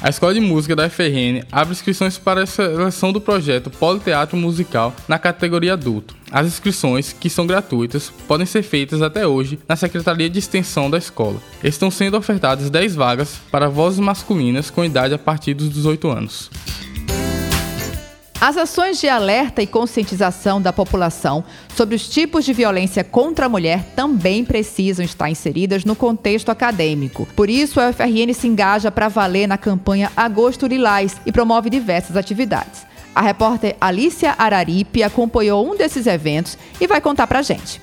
A 0.03 0.09
Escola 0.09 0.33
de 0.33 0.39
Música 0.39 0.75
da 0.75 0.89
FRN 0.89 1.45
abre 1.51 1.73
inscrições 1.73 2.17
para 2.17 2.41
a 2.41 2.47
seleção 2.47 3.13
do 3.13 3.21
projeto 3.21 3.69
Politeatro 3.69 4.35
Musical 4.35 4.95
na 5.07 5.19
categoria 5.19 5.73
adulto. 5.73 6.15
As 6.31 6.47
inscrições, 6.47 7.13
que 7.13 7.29
são 7.29 7.45
gratuitas, 7.45 8.11
podem 8.27 8.47
ser 8.47 8.63
feitas 8.63 9.03
até 9.03 9.27
hoje 9.27 9.59
na 9.67 9.75
Secretaria 9.75 10.27
de 10.27 10.39
Extensão 10.39 10.89
da 10.89 10.97
escola. 10.97 11.39
Estão 11.63 11.91
sendo 11.91 12.17
ofertadas 12.17 12.71
10 12.71 12.95
vagas 12.95 13.39
para 13.51 13.69
vozes 13.69 13.99
masculinas 13.99 14.71
com 14.71 14.83
idade 14.83 15.13
a 15.13 15.19
partir 15.19 15.53
dos 15.53 15.69
18 15.69 16.09
anos. 16.09 16.49
As 18.41 18.57
ações 18.57 18.99
de 18.99 19.07
alerta 19.07 19.61
e 19.61 19.67
conscientização 19.67 20.59
da 20.59 20.73
população 20.73 21.43
sobre 21.75 21.93
os 21.93 22.09
tipos 22.09 22.43
de 22.43 22.53
violência 22.53 23.03
contra 23.03 23.45
a 23.45 23.49
mulher 23.49 23.85
também 23.95 24.43
precisam 24.43 25.05
estar 25.05 25.29
inseridas 25.29 25.85
no 25.85 25.95
contexto 25.95 26.49
acadêmico. 26.49 27.27
Por 27.35 27.51
isso, 27.51 27.79
a 27.79 27.89
UFRN 27.89 28.33
se 28.33 28.47
engaja 28.47 28.89
para 28.89 29.09
valer 29.09 29.47
na 29.47 29.59
campanha 29.59 30.11
Agosto 30.17 30.65
Lilás 30.65 31.21
e 31.23 31.31
promove 31.31 31.69
diversas 31.69 32.17
atividades. 32.17 32.83
A 33.13 33.21
repórter 33.21 33.75
Alicia 33.79 34.33
Araripe 34.35 35.03
acompanhou 35.03 35.71
um 35.71 35.77
desses 35.77 36.07
eventos 36.07 36.57
e 36.79 36.87
vai 36.87 36.99
contar 36.99 37.27
pra 37.27 37.43
gente. 37.43 37.79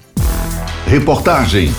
Reportagem 0.89 1.73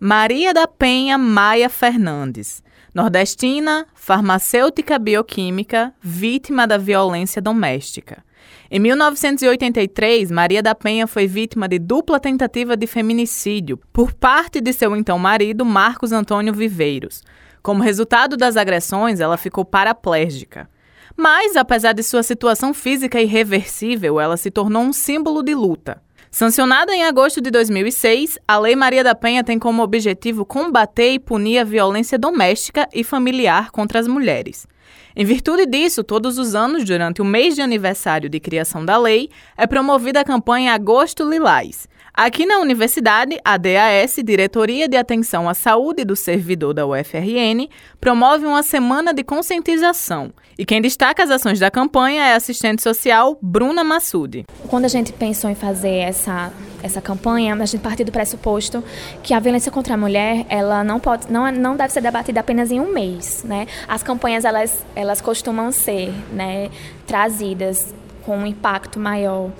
Maria 0.00 0.52
da 0.52 0.66
Penha 0.66 1.16
Maia 1.16 1.68
Fernandes 1.68 2.64
Nordestina, 2.92 3.86
farmacêutica 3.94 4.98
bioquímica, 4.98 5.94
vítima 6.00 6.66
da 6.66 6.76
violência 6.76 7.40
doméstica. 7.40 8.24
Em 8.68 8.80
1983, 8.80 10.30
Maria 10.30 10.62
da 10.62 10.74
Penha 10.74 11.06
foi 11.06 11.26
vítima 11.26 11.68
de 11.68 11.78
dupla 11.78 12.18
tentativa 12.18 12.76
de 12.76 12.86
feminicídio 12.86 13.78
por 13.92 14.12
parte 14.12 14.60
de 14.60 14.72
seu 14.72 14.96
então 14.96 15.18
marido, 15.18 15.64
Marcos 15.64 16.10
Antônio 16.10 16.52
Viveiros. 16.52 17.22
Como 17.62 17.82
resultado 17.82 18.36
das 18.36 18.56
agressões, 18.56 19.20
ela 19.20 19.36
ficou 19.36 19.64
paraplégica. 19.64 20.68
Mas, 21.16 21.56
apesar 21.56 21.92
de 21.92 22.02
sua 22.02 22.22
situação 22.22 22.72
física 22.72 23.20
irreversível, 23.20 24.18
ela 24.18 24.36
se 24.36 24.50
tornou 24.50 24.82
um 24.82 24.92
símbolo 24.92 25.42
de 25.42 25.54
luta. 25.54 26.02
Sancionada 26.30 26.94
em 26.94 27.02
agosto 27.02 27.40
de 27.40 27.50
2006, 27.50 28.38
a 28.46 28.56
Lei 28.56 28.76
Maria 28.76 29.02
da 29.02 29.16
Penha 29.16 29.42
tem 29.42 29.58
como 29.58 29.82
objetivo 29.82 30.44
combater 30.44 31.10
e 31.10 31.18
punir 31.18 31.58
a 31.58 31.64
violência 31.64 32.16
doméstica 32.16 32.88
e 32.94 33.02
familiar 33.02 33.72
contra 33.72 33.98
as 33.98 34.06
mulheres. 34.06 34.64
Em 35.16 35.24
virtude 35.24 35.66
disso, 35.66 36.04
todos 36.04 36.38
os 36.38 36.54
anos, 36.54 36.84
durante 36.84 37.20
o 37.20 37.24
mês 37.24 37.56
de 37.56 37.62
aniversário 37.62 38.30
de 38.30 38.38
criação 38.38 38.84
da 38.84 38.96
lei, 38.96 39.28
é 39.56 39.66
promovida 39.66 40.20
a 40.20 40.24
campanha 40.24 40.72
Agosto 40.72 41.28
Lilás, 41.28 41.88
Aqui 42.12 42.44
na 42.44 42.58
universidade, 42.58 43.38
a 43.44 43.56
DAS, 43.56 44.16
Diretoria 44.24 44.88
de 44.88 44.96
Atenção 44.96 45.48
à 45.48 45.54
Saúde 45.54 46.04
do 46.04 46.16
Servidor 46.16 46.74
da 46.74 46.84
UFRN, 46.84 47.68
promove 48.00 48.44
uma 48.44 48.62
semana 48.64 49.14
de 49.14 49.22
conscientização. 49.22 50.32
E 50.58 50.64
quem 50.64 50.82
destaca 50.82 51.22
as 51.22 51.30
ações 51.30 51.60
da 51.60 51.70
campanha 51.70 52.24
é 52.24 52.32
a 52.32 52.36
assistente 52.36 52.82
social 52.82 53.38
Bruna 53.40 53.84
Massude. 53.84 54.44
Quando 54.68 54.86
a 54.86 54.88
gente 54.88 55.12
pensou 55.12 55.48
em 55.48 55.54
fazer 55.54 55.98
essa, 55.98 56.52
essa 56.82 57.00
campanha, 57.00 57.54
a 57.54 57.64
gente 57.64 57.80
partiu 57.80 58.04
do 58.04 58.12
pressuposto 58.12 58.82
que 59.22 59.32
a 59.32 59.38
violência 59.38 59.70
contra 59.70 59.94
a 59.94 59.96
mulher, 59.96 60.44
ela 60.48 60.82
não 60.82 60.98
pode, 60.98 61.30
não, 61.32 61.50
não 61.52 61.76
deve 61.76 61.92
ser 61.92 62.00
debatida 62.00 62.40
apenas 62.40 62.72
em 62.72 62.80
um 62.80 62.92
mês, 62.92 63.44
né? 63.44 63.66
As 63.86 64.02
campanhas 64.02 64.44
elas, 64.44 64.84
elas 64.96 65.20
costumam 65.20 65.70
ser, 65.70 66.12
né, 66.32 66.70
trazidas 67.06 67.94
com 68.24 68.36
um 68.36 68.46
impacto 68.46 68.98
maior 68.98 69.50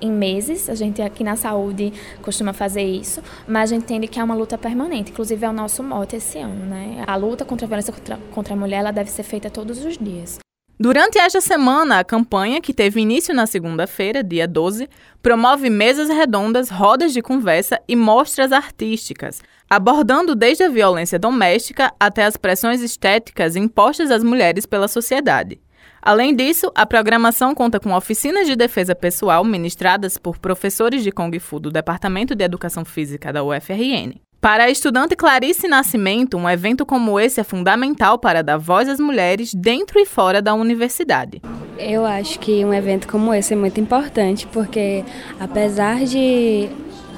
em 0.00 0.10
meses. 0.10 0.68
A 0.68 0.74
gente 0.74 1.02
aqui 1.02 1.22
na 1.22 1.36
saúde 1.36 1.92
costuma 2.22 2.52
fazer 2.52 2.82
isso, 2.82 3.22
mas 3.46 3.70
a 3.70 3.74
gente 3.74 3.84
entende 3.84 4.08
que 4.08 4.18
é 4.18 4.24
uma 4.24 4.34
luta 4.34 4.58
permanente. 4.58 5.10
Inclusive 5.10 5.44
é 5.44 5.48
o 5.48 5.52
nosso 5.52 5.82
mote 5.82 6.16
esse 6.16 6.38
ano, 6.38 6.66
né? 6.66 7.04
A 7.06 7.16
luta 7.16 7.44
contra 7.44 7.66
a 7.66 7.68
violência 7.68 7.92
contra, 7.92 8.18
contra 8.32 8.54
a 8.54 8.56
mulher 8.56 8.78
ela 8.78 8.90
deve 8.90 9.10
ser 9.10 9.22
feita 9.22 9.50
todos 9.50 9.84
os 9.84 9.96
dias. 9.96 10.38
Durante 10.80 11.18
esta 11.18 11.40
semana, 11.40 11.98
a 11.98 12.04
campanha, 12.04 12.60
que 12.60 12.72
teve 12.72 13.00
início 13.00 13.34
na 13.34 13.48
segunda-feira, 13.48 14.22
dia 14.22 14.46
12, 14.46 14.88
promove 15.20 15.68
mesas 15.68 16.08
redondas, 16.08 16.70
rodas 16.70 17.12
de 17.12 17.20
conversa 17.20 17.80
e 17.88 17.96
mostras 17.96 18.52
artísticas, 18.52 19.42
abordando 19.68 20.36
desde 20.36 20.62
a 20.62 20.68
violência 20.68 21.18
doméstica 21.18 21.92
até 21.98 22.24
as 22.24 22.36
pressões 22.36 22.80
estéticas 22.80 23.56
impostas 23.56 24.12
às 24.12 24.22
mulheres 24.22 24.66
pela 24.66 24.86
sociedade. 24.86 25.60
Além 26.02 26.34
disso, 26.34 26.70
a 26.74 26.86
programação 26.86 27.54
conta 27.54 27.80
com 27.80 27.92
oficinas 27.92 28.46
de 28.46 28.56
defesa 28.56 28.94
pessoal 28.94 29.44
ministradas 29.44 30.16
por 30.16 30.38
professores 30.38 31.02
de 31.02 31.10
Kung 31.10 31.38
Fu 31.38 31.58
do 31.58 31.70
Departamento 31.70 32.34
de 32.34 32.44
Educação 32.44 32.84
Física 32.84 33.32
da 33.32 33.42
UFRN. 33.42 34.14
Para 34.40 34.64
a 34.64 34.70
estudante 34.70 35.16
Clarice 35.16 35.66
Nascimento, 35.66 36.36
um 36.36 36.48
evento 36.48 36.86
como 36.86 37.18
esse 37.18 37.40
é 37.40 37.44
fundamental 37.44 38.20
para 38.20 38.40
dar 38.40 38.56
voz 38.56 38.88
às 38.88 39.00
mulheres 39.00 39.52
dentro 39.52 39.98
e 39.98 40.06
fora 40.06 40.40
da 40.40 40.54
universidade. 40.54 41.42
Eu 41.76 42.06
acho 42.06 42.38
que 42.38 42.64
um 42.64 42.72
evento 42.72 43.08
como 43.08 43.34
esse 43.34 43.52
é 43.52 43.56
muito 43.56 43.80
importante 43.80 44.46
porque, 44.46 45.04
apesar 45.40 46.04
de 46.04 46.68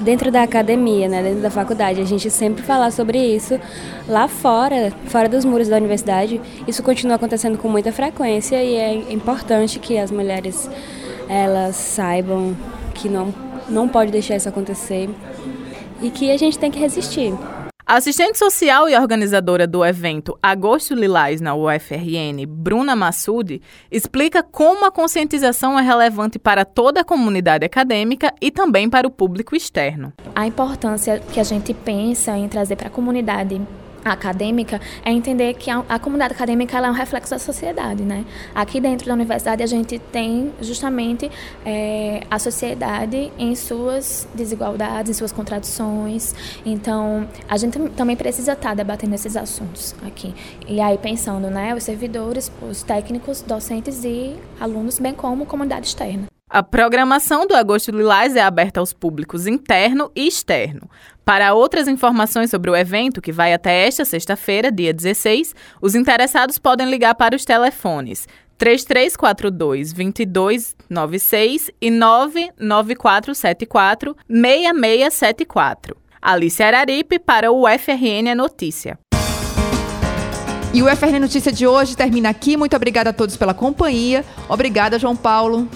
dentro 0.00 0.30
da 0.30 0.42
academia, 0.42 1.08
né, 1.08 1.22
dentro 1.22 1.40
da 1.40 1.50
faculdade, 1.50 2.00
a 2.00 2.04
gente 2.04 2.30
sempre 2.30 2.62
falar 2.62 2.90
sobre 2.90 3.18
isso 3.18 3.60
lá 4.08 4.26
fora, 4.26 4.92
fora 5.06 5.28
dos 5.28 5.44
muros 5.44 5.68
da 5.68 5.76
universidade, 5.76 6.40
isso 6.66 6.82
continua 6.82 7.16
acontecendo 7.16 7.58
com 7.58 7.68
muita 7.68 7.92
frequência 7.92 8.62
e 8.62 8.74
é 8.74 9.12
importante 9.12 9.78
que 9.78 9.98
as 9.98 10.10
mulheres 10.10 10.68
elas 11.28 11.76
saibam 11.76 12.56
que 12.94 13.08
não 13.08 13.32
não 13.68 13.88
pode 13.88 14.10
deixar 14.10 14.34
isso 14.34 14.48
acontecer 14.48 15.08
e 16.02 16.10
que 16.10 16.30
a 16.30 16.36
gente 16.36 16.58
tem 16.58 16.70
que 16.70 16.78
resistir. 16.78 17.32
A 17.90 17.96
assistente 17.96 18.38
social 18.38 18.88
e 18.88 18.96
organizadora 18.96 19.66
do 19.66 19.84
evento 19.84 20.38
Agosto 20.40 20.94
Lilás 20.94 21.40
na 21.40 21.56
UFRN, 21.56 22.46
Bruna 22.46 22.94
Massoudi, 22.94 23.60
explica 23.90 24.44
como 24.44 24.86
a 24.86 24.92
conscientização 24.92 25.76
é 25.76 25.82
relevante 25.82 26.38
para 26.38 26.64
toda 26.64 27.00
a 27.00 27.04
comunidade 27.04 27.66
acadêmica 27.66 28.32
e 28.40 28.48
também 28.52 28.88
para 28.88 29.08
o 29.08 29.10
público 29.10 29.56
externo. 29.56 30.12
A 30.36 30.46
importância 30.46 31.20
que 31.32 31.40
a 31.40 31.42
gente 31.42 31.74
pensa 31.74 32.38
em 32.38 32.46
trazer 32.48 32.76
para 32.76 32.86
a 32.86 32.92
comunidade 32.92 33.60
acadêmica 34.04 34.80
é 35.04 35.10
entender 35.10 35.54
que 35.54 35.70
a, 35.70 35.84
a 35.88 35.98
comunidade 35.98 36.34
acadêmica 36.34 36.78
é 36.78 36.90
um 36.90 36.94
reflexo 36.94 37.30
da 37.30 37.38
sociedade, 37.38 38.02
né? 38.02 38.24
Aqui 38.54 38.80
dentro 38.80 39.06
da 39.06 39.14
universidade 39.14 39.62
a 39.62 39.66
gente 39.66 39.98
tem 39.98 40.52
justamente 40.60 41.30
é, 41.64 42.22
a 42.30 42.38
sociedade 42.38 43.32
em 43.38 43.54
suas 43.54 44.26
desigualdades, 44.34 45.10
em 45.10 45.14
suas 45.14 45.32
contradições. 45.32 46.34
Então 46.64 47.28
a 47.48 47.56
gente 47.56 47.78
também 47.90 48.16
precisa 48.16 48.52
estar 48.52 48.74
debatendo 48.74 49.14
esses 49.14 49.36
assuntos 49.36 49.94
aqui. 50.06 50.34
E 50.66 50.80
aí 50.80 50.98
pensando, 50.98 51.50
né, 51.50 51.74
os 51.74 51.84
servidores, 51.84 52.50
os 52.62 52.82
técnicos, 52.82 53.42
docentes 53.42 54.04
e 54.04 54.36
alunos, 54.58 54.98
bem 54.98 55.14
como 55.14 55.46
comunidade 55.46 55.86
externa. 55.86 56.39
A 56.52 56.64
programação 56.64 57.46
do 57.46 57.54
Agosto 57.54 57.92
Lilás 57.92 58.34
é 58.34 58.40
aberta 58.40 58.80
aos 58.80 58.92
públicos 58.92 59.46
interno 59.46 60.10
e 60.16 60.26
externo. 60.26 60.90
Para 61.24 61.54
outras 61.54 61.86
informações 61.86 62.50
sobre 62.50 62.68
o 62.68 62.74
evento, 62.74 63.22
que 63.22 63.30
vai 63.30 63.54
até 63.54 63.86
esta 63.86 64.04
sexta-feira, 64.04 64.72
dia 64.72 64.92
16, 64.92 65.54
os 65.80 65.94
interessados 65.94 66.58
podem 66.58 66.90
ligar 66.90 67.14
para 67.14 67.36
os 67.36 67.44
telefones 67.44 68.26
3342 68.58 69.92
2296 69.92 71.70
e 71.80 71.88
99474 71.88 74.16
6674. 74.28 75.96
Alice 76.20 76.60
Araripe 76.60 77.20
para 77.20 77.52
o 77.52 77.64
UFRN 77.64 78.28
é 78.28 78.34
Notícia. 78.34 78.98
E 80.74 80.82
o 80.82 80.92
UFRN 80.92 81.20
Notícia 81.20 81.52
de 81.52 81.64
hoje 81.64 81.96
termina 81.96 82.28
aqui. 82.28 82.56
Muito 82.56 82.74
obrigada 82.74 83.10
a 83.10 83.12
todos 83.12 83.36
pela 83.36 83.54
companhia. 83.54 84.24
Obrigada, 84.48 84.98
João 84.98 85.14
Paulo. 85.14 85.68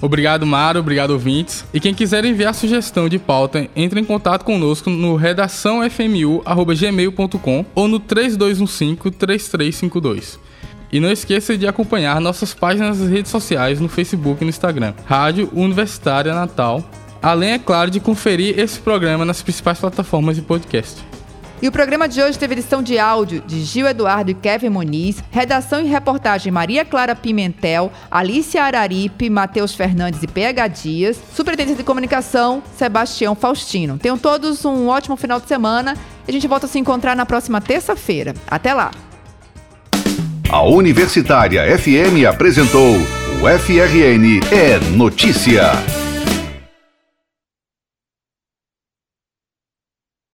Obrigado, 0.00 0.46
Mário. 0.46 0.80
Obrigado, 0.80 1.10
ouvintes. 1.10 1.64
E 1.74 1.80
quem 1.80 1.92
quiser 1.94 2.24
enviar 2.24 2.54
sugestão 2.54 3.08
de 3.08 3.18
pauta, 3.18 3.68
entre 3.76 4.00
em 4.00 4.04
contato 4.04 4.44
conosco 4.44 4.88
no 4.88 5.16
redaçãofmu.gmail.com 5.16 7.66
ou 7.74 7.88
no 7.88 8.00
3215-3352. 8.00 10.38
E 10.92 10.98
não 10.98 11.12
esqueça 11.12 11.56
de 11.56 11.68
acompanhar 11.68 12.20
nossas 12.20 12.52
páginas 12.52 12.98
nas 12.98 13.08
redes 13.08 13.30
sociais 13.30 13.78
no 13.78 13.88
Facebook 13.88 14.42
e 14.42 14.44
no 14.44 14.50
Instagram. 14.50 14.92
Rádio 15.06 15.48
Universitária 15.52 16.34
Natal. 16.34 16.82
Além, 17.22 17.52
é 17.52 17.58
claro, 17.58 17.90
de 17.90 18.00
conferir 18.00 18.58
esse 18.58 18.80
programa 18.80 19.24
nas 19.24 19.42
principais 19.42 19.78
plataformas 19.78 20.34
de 20.34 20.42
podcast. 20.42 21.00
E 21.62 21.68
o 21.68 21.72
programa 21.72 22.08
de 22.08 22.22
hoje 22.22 22.38
teve 22.38 22.54
edição 22.54 22.82
de 22.82 22.98
áudio 22.98 23.42
de 23.46 23.62
Gil 23.62 23.86
Eduardo 23.86 24.30
e 24.30 24.34
Kevin 24.34 24.70
Muniz, 24.70 25.22
redação 25.30 25.82
e 25.82 25.84
reportagem 25.84 26.50
Maria 26.50 26.86
Clara 26.86 27.14
Pimentel, 27.14 27.92
Alicia 28.10 28.64
Araripe, 28.64 29.28
Matheus 29.28 29.74
Fernandes 29.74 30.22
e 30.22 30.26
PH 30.26 30.68
Dias, 30.68 31.20
superintendente 31.34 31.76
de 31.76 31.84
comunicação 31.84 32.62
Sebastião 32.78 33.34
Faustino. 33.34 33.98
Tenham 33.98 34.16
todos 34.16 34.64
um 34.64 34.88
ótimo 34.88 35.18
final 35.18 35.38
de 35.38 35.48
semana 35.48 35.94
e 36.26 36.30
a 36.30 36.32
gente 36.32 36.48
volta 36.48 36.64
a 36.64 36.68
se 36.68 36.78
encontrar 36.78 37.14
na 37.14 37.26
próxima 37.26 37.60
terça-feira. 37.60 38.34
Até 38.46 38.72
lá! 38.72 38.90
A 40.48 40.62
Universitária 40.62 41.78
FM 41.78 42.26
apresentou 42.26 42.96
o 42.96 43.58
FRN 43.58 44.40
é 44.50 44.78
Notícia. 44.96 45.99